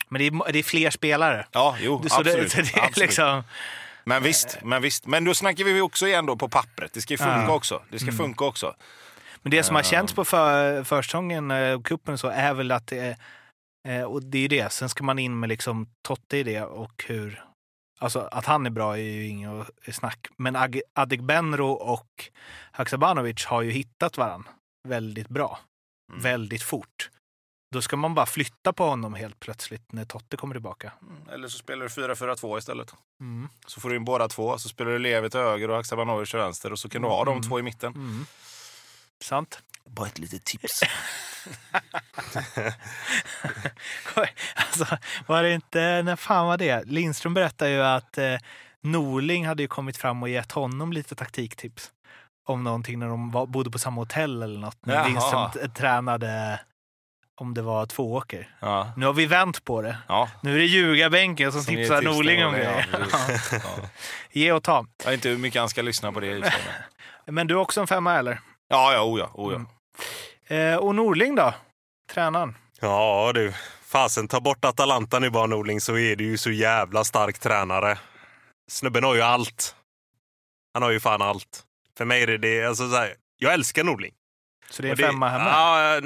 Men 0.09 0.19
det 0.19 0.27
är, 0.27 0.51
det 0.51 0.59
är 0.59 0.63
fler 0.63 0.89
spelare. 0.89 1.47
Ja, 1.51 1.77
jo, 1.79 2.03
så 2.09 2.23
det, 2.23 2.29
absolut. 2.31 2.51
så 2.51 2.57
det 2.57 2.61
är 2.77 2.85
absolut. 2.85 2.97
liksom... 2.97 3.43
Men 4.03 4.23
visst, 4.23 4.57
men 4.63 4.81
visst. 4.81 5.05
Men 5.05 5.23
då 5.25 5.33
snackar 5.33 5.63
vi 5.63 5.81
också 5.81 6.07
igen 6.07 6.25
då 6.25 6.35
på 6.35 6.49
pappret. 6.49 6.93
Det 6.93 7.01
ska 7.01 7.13
ju 7.13 7.17
funka 7.17 7.43
Ja. 7.47 7.53
också. 7.53 7.81
Det 7.89 7.99
ska 7.99 8.07
Mm. 8.07 8.17
funka 8.17 8.45
också. 8.45 8.75
Men 9.41 9.51
det 9.51 9.63
som 9.63 9.75
har 9.75 9.83
Ja. 9.83 9.89
känts 9.89 10.13
på 10.13 10.25
för, 10.25 10.83
försäsongen 10.83 11.51
eh, 11.51 11.73
och 11.73 11.85
cupen 11.85 12.17
så 12.17 12.27
är 12.27 12.53
väl 12.53 12.71
att 12.71 12.87
det 12.87 12.99
är, 13.87 13.97
eh, 13.99 14.03
och 14.03 14.23
det 14.23 14.37
är 14.37 14.41
ju 14.41 14.47
det. 14.47 14.71
Sen 14.71 14.89
ska 14.89 15.03
man 15.03 15.19
in 15.19 15.39
med 15.39 15.49
liksom 15.49 15.87
Totte 16.07 16.37
i 16.37 16.43
det 16.43 16.61
och 16.61 17.03
hur, 17.07 17.43
alltså 17.99 18.19
att 18.31 18.45
han 18.45 18.65
är 18.65 18.69
bra 18.69 18.93
är 18.97 19.01
ju 19.01 19.27
inget 19.27 19.67
snack. 19.91 20.27
Men 20.37 20.55
Adegbenro 20.95 21.67
och 21.71 22.29
Haksabanovic 22.71 23.45
har 23.45 23.61
ju 23.61 23.71
hittat 23.71 24.17
varandra 24.17 24.49
väldigt 24.87 25.29
bra, 25.29 25.59
Mm. 26.11 26.21
väldigt 26.23 26.63
fort. 26.63 27.09
Då 27.71 27.81
ska 27.81 27.97
man 27.97 28.13
bara 28.15 28.25
flytta 28.25 28.73
på 28.73 28.85
honom 28.85 29.13
helt 29.13 29.39
plötsligt 29.39 29.91
när 29.91 30.05
Totte 30.05 30.37
kommer 30.37 30.55
tillbaka. 30.55 30.91
Mm, 31.01 31.29
Eller 31.33 31.47
så 31.47 31.57
spelar 31.57 31.83
du 31.83 31.89
4-4-2 31.89 32.57
istället. 32.57 32.93
Mm. 33.19 33.49
Så 33.67 33.81
får 33.81 33.89
du 33.89 33.95
in 33.95 34.05
båda 34.05 34.27
två. 34.27 34.57
Så 34.57 34.69
spelar 34.69 34.91
du 34.91 34.99
Levi 34.99 35.29
till 35.29 35.39
höger 35.39 35.69
och 35.69 35.75
Haksabanovic 35.75 36.29
till 36.29 36.39
vänster. 36.39 36.71
Och 36.71 36.79
så 36.79 36.89
kan 36.89 37.01
du 37.01 37.07
ha 37.07 37.25
de 37.25 37.31
Mm. 37.37 37.49
två 37.49 37.59
i 37.59 37.61
mitten. 37.61 37.93
Mm. 37.95 38.25
Sant. 39.21 39.59
Bara 39.85 40.07
ett 40.07 40.19
litet 40.19 40.43
tips. 40.45 40.81
alltså, 44.55 44.97
var 45.27 45.43
det 45.43 45.53
inte, 45.53 46.01
när 46.03 46.15
fan 46.15 46.47
var 46.47 46.57
det? 46.57 46.83
Lindström 46.85 47.33
berättade 47.33 47.71
ju 47.71 47.81
att 47.83 48.17
eh, 48.17 48.35
Norling 48.81 49.47
hade 49.47 49.63
ju 49.63 49.67
kommit 49.67 49.97
fram 49.97 50.23
och 50.23 50.29
gett 50.29 50.51
honom 50.51 50.93
lite 50.93 51.15
taktiktips. 51.15 51.91
Om 52.45 52.63
någonting 52.63 52.99
när 52.99 53.07
de 53.07 53.31
var, 53.31 53.45
bodde 53.45 53.71
på 53.71 53.79
samma 53.79 54.01
hotell 54.01 54.43
eller 54.43 54.59
något. 54.59 54.85
När 54.85 54.93
Jaha. 54.95 55.07
Lindström 55.07 55.71
tränade, 55.73 56.59
om 57.37 57.53
det 57.53 57.61
var 57.61 57.85
tvååker. 57.85 58.55
ja. 58.59 58.91
Nu 58.97 59.05
har 59.05 59.13
vi 59.13 59.25
vänt 59.25 59.63
på 59.63 59.81
det. 59.81 59.97
Ja. 60.07 60.29
Nu 60.41 60.53
är 60.55 60.59
det 60.59 60.65
ljugarbänken 60.65 61.51
som, 61.51 61.63
Som 61.63 61.75
tipsar 61.75 61.99
tips 62.01 62.05
Norling 62.15 62.45
om 62.45 62.53
grejer. 62.53 62.85
ja. 63.51 63.59
Ge 64.31 64.51
och 64.51 64.63
ta. 64.63 64.85
Jag 64.97 65.05
vet 65.11 65.13
inte 65.13 65.29
hur 65.29 65.37
mycket 65.37 65.59
han 65.59 65.69
ska 65.69 65.81
lyssna 65.81 66.11
på 66.11 66.19
det. 66.19 66.39
men- 66.39 66.51
Men 67.35 67.47
du 67.47 67.53
är 67.53 67.57
också 67.59 67.81
en 67.81 67.87
femma 67.87 68.15
eller? 68.17 68.39
Ja, 68.69 68.93
ja, 68.93 69.03
oh 69.03 69.19
ja, 69.19 69.29
oh 69.33 69.53
ja. 69.53 69.55
Mm. 70.49 70.73
Eh, 70.73 70.79
och 70.79 70.95
Norling 70.95 71.35
då? 71.35 71.53
Tränaren? 72.13 72.55
Ja 72.81 73.31
du, 73.33 73.53
fasen 73.85 74.27
ta 74.27 74.39
bort 74.39 74.65
Atalanta 74.65 75.19
nu 75.19 75.29
bara 75.29 75.45
Norling 75.45 75.81
så 75.81 75.97
är 75.97 76.15
du 76.15 76.23
ju 76.23 76.37
så 76.37 76.51
jävla 76.51 77.03
stark 77.03 77.39
tränare. 77.39 77.97
Snubben 78.71 79.03
har 79.03 79.15
ju 79.15 79.21
allt. 79.21 79.75
Han 80.73 80.83
har 80.83 80.89
ju 80.91 80.99
fan 80.99 81.21
allt. 81.21 81.63
För 81.97 82.05
mig 82.05 82.23
är 82.23 82.27
det 82.27 82.37
det, 82.37 82.65
alltså 82.65 82.89
så 82.89 82.95
här, 82.95 83.13
jag 83.37 83.53
älskar 83.53 83.83
Norling. 83.83 84.13
Så 84.69 84.81
det 84.81 84.87
är 84.87 84.91
en 84.91 84.97
femma 84.97 85.29
hemma? 85.29 85.49
Ja, 85.49 85.99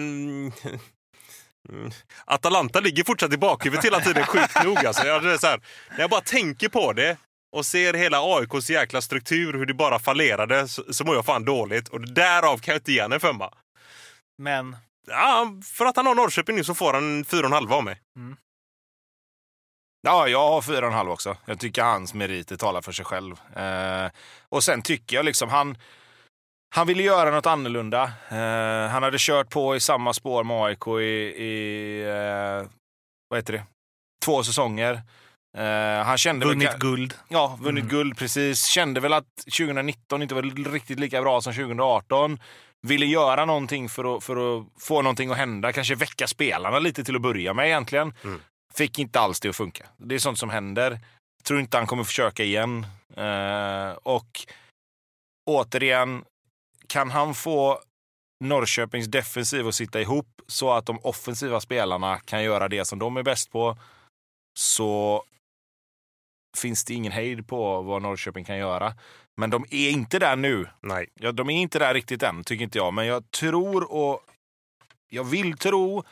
mm, 1.69 1.81
mm. 1.81 1.91
Atalanta 2.25 2.79
ligger 2.79 3.03
fortsatt 3.03 3.33
i 3.33 3.37
bakhuvudet 3.37 3.85
hela 3.85 3.99
tiden, 3.99 4.25
sjukt 4.25 4.63
nog. 4.63 4.85
Alltså. 4.85 5.07
Jag, 5.07 5.23
det 5.23 5.33
är 5.33 5.37
så 5.37 5.47
här, 5.47 5.61
när 5.89 5.99
jag 5.99 6.09
bara 6.09 6.21
tänker 6.21 6.69
på 6.69 6.93
det 6.93 7.17
och 7.51 7.65
ser 7.65 7.93
hela 7.93 8.17
AIKs 8.21 8.69
jäkla 8.69 9.01
struktur, 9.01 9.53
hur 9.53 9.65
det 9.65 9.73
bara 9.73 9.99
fallerade, 9.99 10.67
så, 10.67 10.93
så 10.93 11.03
mår 11.05 11.15
jag 11.15 11.25
fan 11.25 11.45
dåligt. 11.45 11.87
Och 11.87 12.13
därav 12.13 12.57
kan 12.57 12.71
jag 12.71 12.79
inte 12.79 12.91
ge 12.91 12.99
en 12.99 13.19
femma. 13.19 13.53
Men 14.37 14.75
Ja, 15.07 15.51
för 15.63 15.85
att 15.85 15.95
han 15.95 16.05
har 16.05 16.15
Norrköping 16.15 16.55
nu 16.55 16.63
så 16.63 16.73
får 16.73 16.93
han 16.93 17.25
fyra 17.25 17.39
och 17.39 17.45
en 17.45 17.53
halva 17.53 17.75
av 17.75 17.83
mig. 17.83 18.01
Ja, 20.01 20.27
jag 20.27 20.49
har 20.49 20.61
fyra 20.61 20.79
och 20.79 20.91
en 20.91 20.97
halv 20.97 21.11
också. 21.11 21.37
Jag 21.45 21.59
tycker 21.59 21.83
hans 21.83 22.13
meriter 22.13 22.57
talar 22.57 22.81
för 22.81 22.91
sig 22.91 23.05
själv. 23.05 23.39
Eh, 23.55 24.11
och 24.49 24.63
sen 24.63 24.81
tycker 24.81 25.15
jag 25.15 25.25
liksom 25.25 25.49
han... 25.49 25.77
Han 26.73 26.87
ville 26.87 27.03
göra 27.03 27.31
något 27.31 27.45
annorlunda. 27.45 28.03
Eh, 28.29 28.89
han 28.91 29.03
hade 29.03 29.17
kört 29.19 29.49
på 29.49 29.75
i 29.75 29.79
samma 29.79 30.13
spår 30.13 30.43
med 30.43 30.57
AIK 30.57 30.87
i, 30.87 31.43
i 31.43 32.01
eh, 32.09 32.69
vad 33.29 33.39
heter 33.39 33.53
det? 33.53 33.63
två 34.25 34.43
säsonger. 34.43 35.01
Eh, 35.57 36.03
han 36.05 36.17
kände 36.17 36.45
väl- 36.45 36.55
vunnit 36.55 36.79
guld. 36.79 37.13
Ja, 37.27 37.57
vunnit 37.61 37.81
Mm. 37.83 37.89
guld 37.95 38.17
precis. 38.17 38.65
Kände 38.65 38.99
väl 38.99 39.13
att 39.13 39.35
2019 39.57 40.21
inte 40.21 40.35
var 40.35 40.71
riktigt 40.71 40.99
lika 40.99 41.21
bra 41.21 41.41
som 41.41 41.53
2018. 41.53 42.39
Ville 42.87 43.05
göra 43.05 43.45
någonting 43.45 43.89
för 43.89 44.17
att, 44.17 44.23
för 44.23 44.57
att 44.59 44.65
få 44.79 45.01
någonting 45.01 45.31
att 45.31 45.37
hända. 45.37 45.71
Kanske 45.73 45.95
väcka 45.95 46.27
spelarna 46.27 46.79
lite 46.79 47.03
till 47.03 47.15
att 47.15 47.21
börja 47.21 47.53
med 47.53 47.65
egentligen. 47.67 48.13
Mm. 48.23 48.41
Fick 48.73 48.99
inte 48.99 49.19
alls 49.19 49.39
det 49.39 49.49
att 49.49 49.55
funka. 49.55 49.85
Det 49.97 50.15
är 50.15 50.19
sånt 50.19 50.39
som 50.39 50.49
händer. 50.49 50.99
Tror 51.43 51.59
inte 51.59 51.77
han 51.77 51.87
kommer 51.87 52.03
försöka 52.03 52.43
igen. 52.43 52.85
Eh, 53.17 53.91
och 54.03 54.27
återigen, 55.49 56.23
kan 56.91 57.11
han 57.11 57.33
få 57.33 57.79
Norrköpings 58.43 59.07
defensiv 59.07 59.67
att 59.67 59.75
sitta 59.75 60.01
ihop 60.01 60.41
så 60.47 60.71
att 60.71 60.85
de 60.85 60.99
offensiva 61.03 61.59
spelarna 61.59 62.19
kan 62.19 62.43
göra 62.43 62.67
det 62.67 62.85
som 62.85 62.99
de 62.99 63.17
är 63.17 63.23
bäst 63.23 63.51
på 63.51 63.77
så 64.59 65.23
finns 66.57 66.85
det 66.85 66.93
ingen 66.93 67.11
hejd 67.11 67.47
på 67.47 67.81
vad 67.81 68.01
Norrköping 68.01 68.45
kan 68.45 68.57
göra. 68.57 68.93
Men 69.37 69.49
de 69.49 69.65
är 69.69 69.89
inte 69.89 70.19
där 70.19 70.35
nu. 70.35 70.67
Nej. 70.81 71.07
Ja, 71.13 71.31
de 71.31 71.49
är 71.49 71.53
inte 71.53 71.79
där 71.79 71.93
riktigt 71.93 72.23
än, 72.23 72.43
tycker 72.43 72.63
inte 72.63 72.77
jag. 72.77 72.93
Men 72.93 73.05
jag 73.05 73.31
tror 73.31 73.93
och 73.93 74.21
jag 75.09 75.23
vill 75.23 75.57
tro 75.57 76.03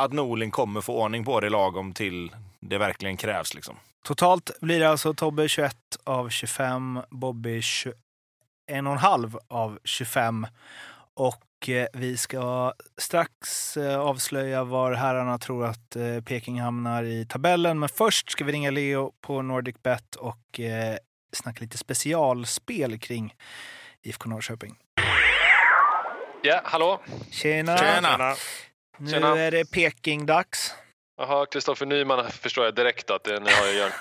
att 0.00 0.12
Norling 0.12 0.50
kommer 0.50 0.80
få 0.80 1.02
ordning 1.02 1.24
på 1.24 1.40
det 1.40 1.50
lagom 1.50 1.92
till 1.92 2.36
det 2.60 2.78
verkligen 2.78 3.16
krävs. 3.16 3.54
Liksom. 3.54 3.76
Totalt 4.04 4.50
blir 4.60 4.80
det 4.80 4.90
alltså 4.90 5.14
Tobbe 5.14 5.48
21 5.48 5.76
av 6.04 6.28
25, 6.28 7.00
Bobby 7.10 7.62
21,5 8.70 9.38
av 9.48 9.78
25 9.84 10.46
Och 11.14 11.68
eh, 11.68 11.86
vi 11.92 12.16
ska 12.16 12.72
strax 12.98 13.76
eh, 13.76 14.00
avslöja 14.00 14.64
var 14.64 14.92
herrarna 14.92 15.38
tror 15.38 15.64
att 15.66 15.96
eh, 15.96 16.20
Peking 16.20 16.60
hamnar 16.60 17.02
i 17.04 17.26
tabellen. 17.26 17.78
Men 17.78 17.88
först 17.88 18.30
ska 18.30 18.44
vi 18.44 18.52
ringa 18.52 18.70
Leo 18.70 19.12
på 19.20 19.42
Nordic 19.42 19.76
Bet 19.82 20.16
och 20.16 20.60
eh, 20.60 20.96
snacka 21.32 21.60
lite 21.60 21.78
specialspel 21.78 22.98
kring 22.98 23.34
IFK 24.02 24.28
Norrköping. 24.28 24.76
Ja, 26.42 26.60
hallå? 26.64 27.00
Tjena! 27.30 27.76
Tjena. 27.78 28.08
Tjena. 28.10 28.34
Nu 28.98 29.10
Tjena. 29.10 29.38
är 29.38 29.50
det 29.50 29.70
Peking-dags. 29.70 30.74
Jaha, 31.16 31.46
Kristoffer 31.46 31.86
Nyman 31.86 32.30
förstår 32.30 32.64
jag 32.64 32.74
direkt 32.74 33.10
att 33.10 33.24
det 33.24 33.34
är 33.36 33.40
ni 33.40 33.50
har 33.52 33.68
att 33.68 33.74
göra. 33.74 33.92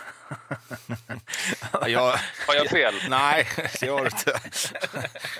Jag, 1.87 2.01
Har 2.47 2.55
jag 2.55 2.67
fel? 2.69 2.93
nej, 3.09 3.47
det 3.79 3.87
har 3.87 3.99
du 3.99 4.05
inte. 4.05 4.39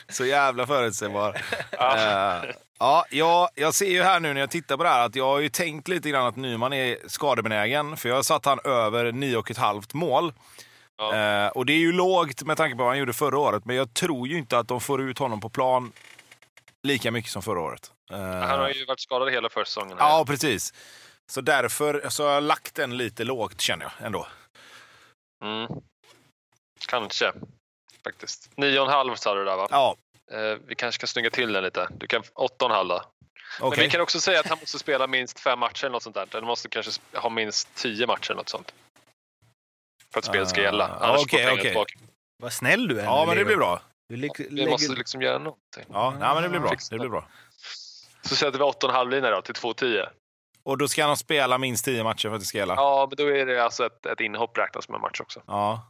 Så 0.10 0.26
jävla 0.26 0.67
förutsägbar. 0.67 1.41
Ja. 1.72 1.98
Eh, 2.43 2.50
ja, 2.80 3.06
jag, 3.10 3.50
jag 3.56 3.74
ser 3.74 3.89
ju 3.89 4.04
här 4.04 4.19
nu 4.19 4.34
när 4.34 4.41
jag 4.41 4.52
tittar 4.52 4.78
på 4.78 4.84
det 4.84 4.89
här 4.89 5.06
att 5.06 5.15
jag 5.15 5.26
har 5.26 5.39
ju 5.39 5.50
tänkt 5.50 5.88
lite 5.88 6.10
grann 6.10 6.26
att 6.28 6.36
Nyman 6.36 6.74
är 6.74 6.98
skadebenägen. 7.08 7.98
För 7.98 8.10
jag 8.10 8.26
satt 8.26 8.46
han 8.46 8.60
över 8.63 9.06
9,5 9.06 9.84
mål. 9.93 10.34
Ja. 10.98 11.15
Eh, 11.15 11.48
och 11.48 11.65
det 11.65 11.74
är 11.74 11.78
ju 11.80 11.91
lågt 11.91 12.43
med 12.43 12.58
tanke 12.58 12.76
på 12.76 12.84
vad 12.84 12.91
han 12.91 12.98
gjorde 13.00 13.13
förra 13.13 13.38
året. 13.38 13.65
Men 13.65 13.76
jag 13.76 13.93
tror 13.93 14.28
ju 14.28 14.38
inte 14.38 14.58
att 14.58 14.67
de 14.67 14.82
får 14.82 15.02
ut 15.02 15.19
honom 15.19 15.41
på 15.41 15.50
plan 15.50 15.91
lika 16.84 17.12
mycket 17.12 17.32
som 17.32 17.41
förra 17.41 17.60
året. 17.62 17.91
Eh, 18.12 18.17
Han 18.19 18.60
har 18.60 18.69
ju 18.69 18.86
varit 18.86 19.00
skadad 19.00 19.32
hela 19.32 19.50
försäsongen. 19.50 19.98
Ja, 20.00 20.24
precis. 20.28 20.74
Så 21.30 21.41
därför 21.41 22.06
så 22.10 22.26
har 22.26 22.34
jag 22.34 22.43
lagt 22.43 22.76
den 22.76 22.98
lite 22.98 23.24
lågt 23.24 23.62
känner 23.62 23.84
jag 23.98 24.06
ändå. 24.06 24.28
Mm. 25.43 25.67
Kanske, 26.88 27.34
faktiskt. 28.03 28.49
9,5 28.58 29.15
sa 29.15 29.34
du 29.36 29.45
där 29.45 29.58
va? 29.58 29.67
Ja, 29.71 29.95
Eh, 30.32 30.58
vi 30.67 30.75
kanske 30.75 30.99
kan 30.99 31.08
snygga 31.08 31.29
till 31.29 31.53
den 31.53 31.63
lite. 31.63 31.88
Du 31.91 32.08
kan 32.08 32.21
8,5 32.23 32.88
då. 32.88 33.01
Men 33.60 33.67
okej. 33.67 33.84
vi 33.86 33.89
kan 33.89 34.01
också 34.01 34.19
säga 34.19 34.39
att 34.39 34.47
han 34.47 34.58
måste 34.60 34.79
spela 34.79 35.08
minst 35.08 35.39
fem 35.39 35.60
matcher 35.60 35.84
eller 35.86 35.91
något 35.91 36.03
sånt 36.03 36.15
där. 36.15 36.27
Eller 36.32 36.41
måste 36.47 36.69
kanske 36.69 36.91
ha 37.13 37.29
minst 37.29 37.75
10 37.75 38.08
matcher 38.08 38.32
eller 38.32 38.36
något 38.38 38.49
sånt. 38.49 38.73
För 40.13 40.19
att 40.19 40.25
spelet 40.25 40.49
ska 40.49 40.62
Ah, 40.62 40.63
gälla. 40.63 40.88
Annars 40.88 41.21
okej, 41.21 41.29
får 41.29 41.38
pengar 41.38 41.53
okej. 41.53 41.63
tillbaka. 41.71 41.93
Vad 42.43 42.53
snäll 42.53 42.88
du 42.88 42.99
är. 42.99 43.03
Ja, 43.03 43.25
men 43.27 43.38
det 43.38 43.45
blir 43.45 43.56
bra. 43.56 43.82
Du 44.10 44.15
Vi 44.15 44.21
lägger- 44.49 44.71
måste 44.71 44.93
liksom 44.93 45.21
göra 45.21 45.38
någonting. 45.38 45.86
Ja, 45.89 46.15
nej, 46.19 46.34
men 46.34 46.43
det 46.43 46.49
blir 46.49 46.60
bra. 46.60 46.75
Det 46.89 46.99
blir 46.99 47.10
bra. 47.10 47.27
Så 48.21 48.36
sätter 48.36 48.58
vi 48.60 48.63
8,5 48.65 49.10
linjer 49.10 49.32
då 49.32 49.41
till 49.41 49.56
2,10. 49.56 50.10
Och 50.65 50.78
då 50.78 50.88
ska 50.88 51.06
han 51.06 51.17
spela 51.17 51.58
minst 51.58 51.86
10 51.86 52.04
matcher 52.04 52.28
för 52.30 52.36
att 52.36 52.41
det 52.41 52.45
ska 52.45 52.58
gälla? 52.58 52.73
Ja, 52.78 53.08
men 53.10 53.26
då 53.26 53.32
är 53.36 53.45
det 53.45 53.63
alltså 53.63 53.86
ett, 53.86 54.06
ett 54.06 54.19
inhopp 54.19 54.58
räknas 54.58 54.86
som 54.86 54.95
en 54.95 55.02
match 55.02 55.21
också. 55.21 55.41
Ja. 55.47 55.89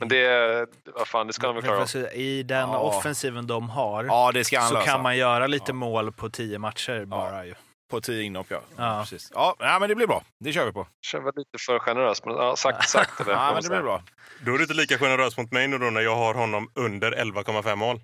Men 0.00 0.08
det, 0.08 0.66
vad 0.94 1.08
fan, 1.08 1.26
det 1.26 1.32
ska 1.32 1.46
de 1.46 1.56
väl 1.56 1.64
klara 1.64 1.82
av. 1.82 2.14
I 2.14 2.42
den 2.42 2.68
Ja. 2.70 2.78
offensiven 2.78 3.46
de 3.46 3.70
har 3.70 4.04
Ja, 4.04 4.30
det 4.34 4.44
ska 4.44 4.58
han 4.60 4.68
så 4.68 4.74
lösa. 4.74 4.86
kan 4.86 5.02
man 5.02 5.16
göra 5.16 5.46
lite 5.46 5.64
Ja. 5.70 5.72
mål 5.74 6.12
på 6.12 6.30
tio 6.30 6.58
matcher 6.58 7.04
bara. 7.04 7.46
Ju. 7.46 7.54
På 7.90 8.00
10 8.00 8.22
inhopp, 8.22 8.46
ja. 8.50 8.60
Ja. 8.76 9.00
Precis. 9.04 9.30
Ja, 9.34 9.56
nej, 9.58 9.80
men 9.80 9.88
det 9.88 9.94
blir 9.94 10.06
bra. 10.06 10.22
Det 10.44 10.52
kör 10.52 10.66
vi 10.66 10.72
på. 10.72 10.86
Känns 11.06 11.24
väl 11.26 11.32
lite 11.36 11.58
för 11.66 11.78
generös, 11.78 12.24
men 12.24 12.34
ja, 12.34 12.56
sagt 12.56 12.88
sagt. 12.88 13.20
Eller, 13.20 13.32
Ja, 13.34 13.52
men 13.54 13.62
det 13.62 13.68
blir 13.68 13.82
bra. 13.82 14.02
Då 14.40 14.54
är 14.54 14.56
du 14.56 14.62
inte 14.62 14.74
lika 14.74 14.98
generös 14.98 15.36
mot 15.36 15.52
mig 15.52 15.68
nu 15.68 15.78
då 15.78 15.86
när 15.90 16.00
jag 16.00 16.16
har 16.16 16.34
honom 16.34 16.70
under 16.74 17.12
11,5 17.12 17.76
mål. 17.76 18.00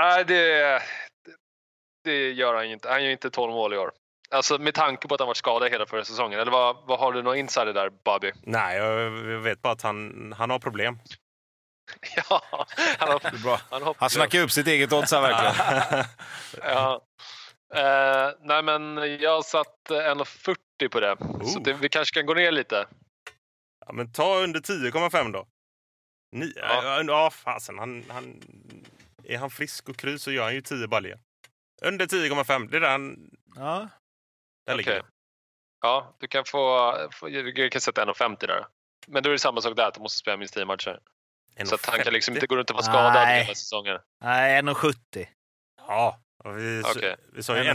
Nej, 0.00 0.24
det, 0.24 0.82
det 2.04 2.30
gör 2.32 2.54
han 2.54 2.66
ju 2.66 2.72
inte. 2.72 2.88
Han 2.88 2.98
gör 3.00 3.06
ju 3.06 3.12
inte 3.12 3.30
12 3.30 3.52
mål 3.52 3.74
i 3.74 3.78
år. 3.78 3.90
Alltså 4.30 4.58
med 4.58 4.74
tanke 4.74 5.08
på 5.08 5.14
att 5.14 5.20
han 5.20 5.26
varit 5.26 5.36
skadad 5.36 5.70
hela 5.70 5.86
förra 5.86 6.04
säsongen. 6.04 6.40
Eller 6.40 6.52
vad, 6.52 6.76
vad 6.86 6.98
har 6.98 7.12
du 7.12 7.22
någon 7.22 7.36
insider 7.36 7.72
där, 7.72 7.90
Bobby? 8.04 8.32
Nej, 8.42 8.76
jag 8.78 9.10
vet 9.40 9.62
bara 9.62 9.72
att 9.72 9.82
han, 9.82 10.32
han 10.38 10.50
har 10.50 10.58
problem. 10.58 10.98
ja, 12.16 12.42
han 12.98 13.08
har, 13.08 13.42
bra. 13.42 13.60
han 13.70 13.82
hoppar. 13.82 14.00
Han 14.00 14.10
snackar 14.10 14.40
upp 14.40 14.50
sitt 14.50 14.66
eget 14.66 14.92
odds 14.92 15.12
här 15.12 15.20
verkligen. 15.20 16.04
Ja. 16.62 17.00
Eh, 17.74 18.30
nej, 18.40 18.62
men 18.62 18.96
jag 19.20 19.44
satt 19.44 19.90
eh, 19.90 19.94
1,40 19.94 20.88
på 20.90 21.00
det. 21.00 21.16
Så 21.20 21.58
Oh. 21.58 21.62
det, 21.62 21.72
vi 21.72 21.88
kanske 21.88 22.14
kan 22.14 22.26
gå 22.26 22.34
ner 22.34 22.52
lite. 22.52 22.86
Ja, 23.86 23.92
men 23.92 24.12
ta 24.12 24.36
under 24.38 24.60
10,5 24.60 25.32
då. 25.32 25.46
Ni, 26.32 26.52
Ja. 26.56 26.80
ja. 26.84 27.02
ja, 27.06 27.30
fasen. 27.30 27.78
Han, 27.78 28.04
han, 28.08 28.40
är 29.24 29.38
han 29.38 29.50
frisk 29.50 29.88
och 29.88 29.96
kry 29.96 30.18
så 30.18 30.30
gör 30.32 30.44
han 30.44 30.54
ju 30.54 30.60
10 30.60 30.86
baljor. 30.88 31.18
Under 31.82 32.06
10,5. 32.06 32.68
Det 32.70 32.76
är 32.76 32.80
där 32.80 32.90
han... 32.90 33.30
Ja. 33.56 33.88
Där 34.66 34.74
ligger 34.74 34.90
Okej. 34.92 35.02
det. 35.02 35.08
Ja, 35.82 36.16
du 36.20 36.26
kan 36.26 36.44
få, 36.44 36.92
du 37.22 37.68
kan 37.70 37.80
sätta 37.80 38.04
1,50 38.04 38.46
där. 38.46 38.66
Men 39.06 39.22
då 39.22 39.28
är 39.28 39.32
det 39.32 39.38
samma 39.38 39.60
sak 39.60 39.76
där, 39.76 39.88
att 39.88 39.94
du 39.94 40.00
måste 40.00 40.18
spela 40.18 40.36
minst 40.36 40.54
10 40.54 40.64
matcher. 40.64 40.98
Så 41.64 41.74
att 41.74 41.86
han 41.86 42.00
kan 42.00 42.12
liksom 42.12 42.34
inte 42.34 42.46
gå 42.46 42.56
runt 42.56 42.70
och 42.70 42.74
vara 42.76 42.84
skadad 42.84 43.28
hela 43.28 43.54
säsongen. 43.54 43.98
Nej, 44.24 44.62
1,70. 44.62 45.26
Ja, 45.88 46.20
och 46.44 46.58
vi, 46.58 46.82
Okej. 46.86 47.16
vi 47.32 47.42
sa 47.42 47.56
ju 47.56 47.62
1,70. 47.62 47.74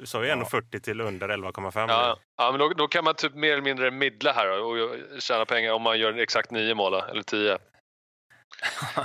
1,40 0.00 0.04
sa 0.04 0.24
ju 0.24 0.30
1,40 0.30 0.80
till 0.80 1.00
under 1.00 1.28
11,5. 1.28 1.88
Ja, 1.88 2.18
ja 2.36 2.50
men 2.50 2.58
då, 2.60 2.68
då 2.68 2.88
kan 2.88 3.04
man 3.04 3.14
typ 3.14 3.34
mer 3.34 3.52
eller 3.52 3.62
mindre 3.62 3.90
midla 3.90 4.32
här 4.32 4.60
och 4.62 4.96
tjäna 5.20 5.44
pengar 5.44 5.72
om 5.72 5.82
man 5.82 5.98
gör 5.98 6.18
exakt 6.18 6.50
9 6.50 6.74
mål 6.74 6.94
eller 6.94 7.22
10. 7.22 7.58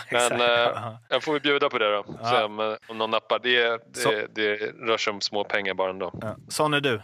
Exakt. 0.09 0.31
eh, 0.31 0.47
Ja. 0.47 0.99
Jag 1.09 1.23
får 1.23 1.31
väl 1.33 1.41
bjuda 1.41 1.69
på 1.69 1.77
det 1.77 1.91
då, 1.91 2.05
Ja. 2.21 2.29
se 2.29 2.43
om, 2.43 2.59
eh, 2.59 2.75
om 2.87 2.97
någon 2.97 3.11
nappar. 3.11 3.39
Det, 3.39 3.81
Så- 3.97 4.11
det, 4.11 4.27
det 4.35 4.55
rör 4.71 4.97
sig 4.97 5.11
om 5.13 5.21
små 5.21 5.43
pengar 5.43 5.73
bara 5.73 5.89
ändå. 5.89 6.11
Ja. 6.21 6.35
Sån 6.49 6.73
är 6.73 6.81
du. 6.81 7.01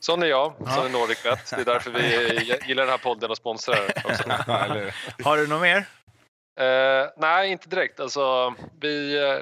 Sån 0.00 0.22
är 0.22 0.26
jag, 0.26 0.54
Ja. 0.58 0.66
sån 0.70 0.86
är 0.86 0.88
Nordic 0.90 1.22
Bet. 1.22 1.50
Det 1.50 1.60
är 1.60 1.64
därför 1.64 1.90
vi 1.90 2.58
gillar 2.68 2.82
den 2.82 2.90
här 2.90 2.98
podden 2.98 3.30
och 3.30 3.36
sponsrar 3.36 3.86
också. 4.04 4.22
Ja? 4.28 4.90
Har 5.24 5.36
du 5.36 5.46
något 5.46 5.62
mer? 5.62 5.76
Eh, 6.60 7.06
nej, 7.16 7.50
inte 7.50 7.68
direkt. 7.68 8.00
Alltså, 8.00 8.54
vi, 8.80 9.16
eh, 9.18 9.38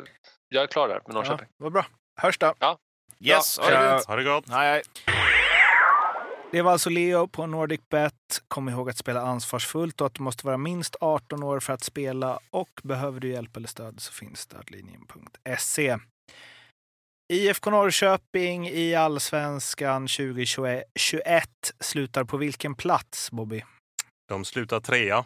jag 0.48 0.62
är 0.62 0.66
klar 0.66 0.88
där 0.88 0.94
med 0.94 1.02
Ja, 1.06 1.12
Norrköping. 1.12 1.48
vad 1.56 1.72
bra. 1.72 1.86
Hörs 2.20 2.38
då. 2.38 2.54
Yes, 3.20 3.58
Ja, 3.58 3.64
ha 3.64 3.70
det. 3.70 4.02
Ha 4.06 4.16
det 4.16 4.24
gott! 4.24 4.44
Nej. 4.46 4.82
Det 6.52 6.62
var 6.62 6.72
alltså 6.72 6.90
Leo 6.90 7.28
på 7.28 7.46
Nordic 7.46 7.80
Bet. 7.90 8.12
Kom 8.48 8.68
ihåg 8.68 8.90
att 8.90 8.96
spela 8.96 9.20
ansvarsfullt 9.20 10.00
och 10.00 10.06
att 10.06 10.14
du 10.14 10.22
måste 10.22 10.46
vara 10.46 10.56
minst 10.56 10.96
18 11.00 11.42
år 11.42 11.60
för 11.60 11.72
att 11.72 11.82
spela. 11.84 12.38
Och 12.50 12.80
behöver 12.82 13.20
du 13.20 13.28
hjälp 13.30 13.56
eller 13.56 13.68
stöd 13.68 14.00
så 14.00 14.12
finns 14.12 14.40
stödlinjen.se. 14.40 15.96
IFK 17.32 17.70
Norrköping 17.70 18.68
i 18.68 18.94
Allsvenskan 18.94 20.06
2021 20.06 21.48
slutar 21.80 22.24
på 22.24 22.36
vilken 22.36 22.74
plats, 22.74 23.30
Bobby? 23.30 23.64
De 24.28 24.44
slutar 24.44 24.80
trea. 24.80 25.24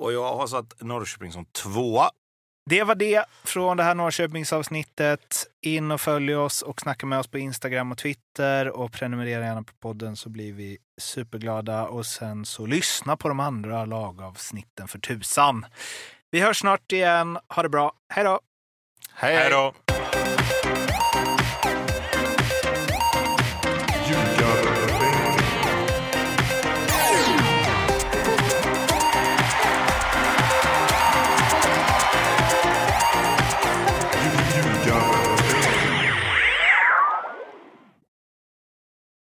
Och 0.00 0.12
jag 0.12 0.34
har 0.36 0.46
satt 0.46 0.80
Norrköping 0.80 1.32
som 1.32 1.44
tvåa. 1.44 2.10
Det 2.70 2.84
var 2.84 2.94
det 2.94 3.24
från 3.44 3.76
det 3.76 3.82
här 3.82 3.94
Norrköpingsavsnittet. 3.94 5.46
In 5.66 5.90
och 5.90 6.00
följ 6.00 6.36
oss 6.36 6.62
och 6.62 6.80
snacka 6.80 7.06
med 7.06 7.18
oss 7.18 7.28
på 7.28 7.38
Instagram 7.38 7.92
och 7.92 7.98
Twitter 7.98 8.68
och 8.68 8.92
prenumerera 8.92 9.44
gärna 9.44 9.62
på 9.62 9.72
podden 9.80 10.16
så 10.16 10.28
blir 10.28 10.52
vi 10.52 10.78
superglada. 11.00 11.86
Och 11.86 12.06
sen 12.06 12.44
så 12.44 12.66
lyssna 12.66 13.16
på 13.16 13.28
de 13.28 13.40
andra 13.40 13.84
lagavsnitten 13.84 14.88
för 14.88 14.98
tusan. 14.98 15.66
Vi 16.30 16.40
hörs 16.40 16.60
snart 16.60 16.92
igen. 16.92 17.38
Ha 17.48 17.62
det 17.62 17.68
bra. 17.68 17.92
Hej 18.08 18.24
då! 18.24 18.40
Hej, 19.14 19.50
då! 19.50 19.72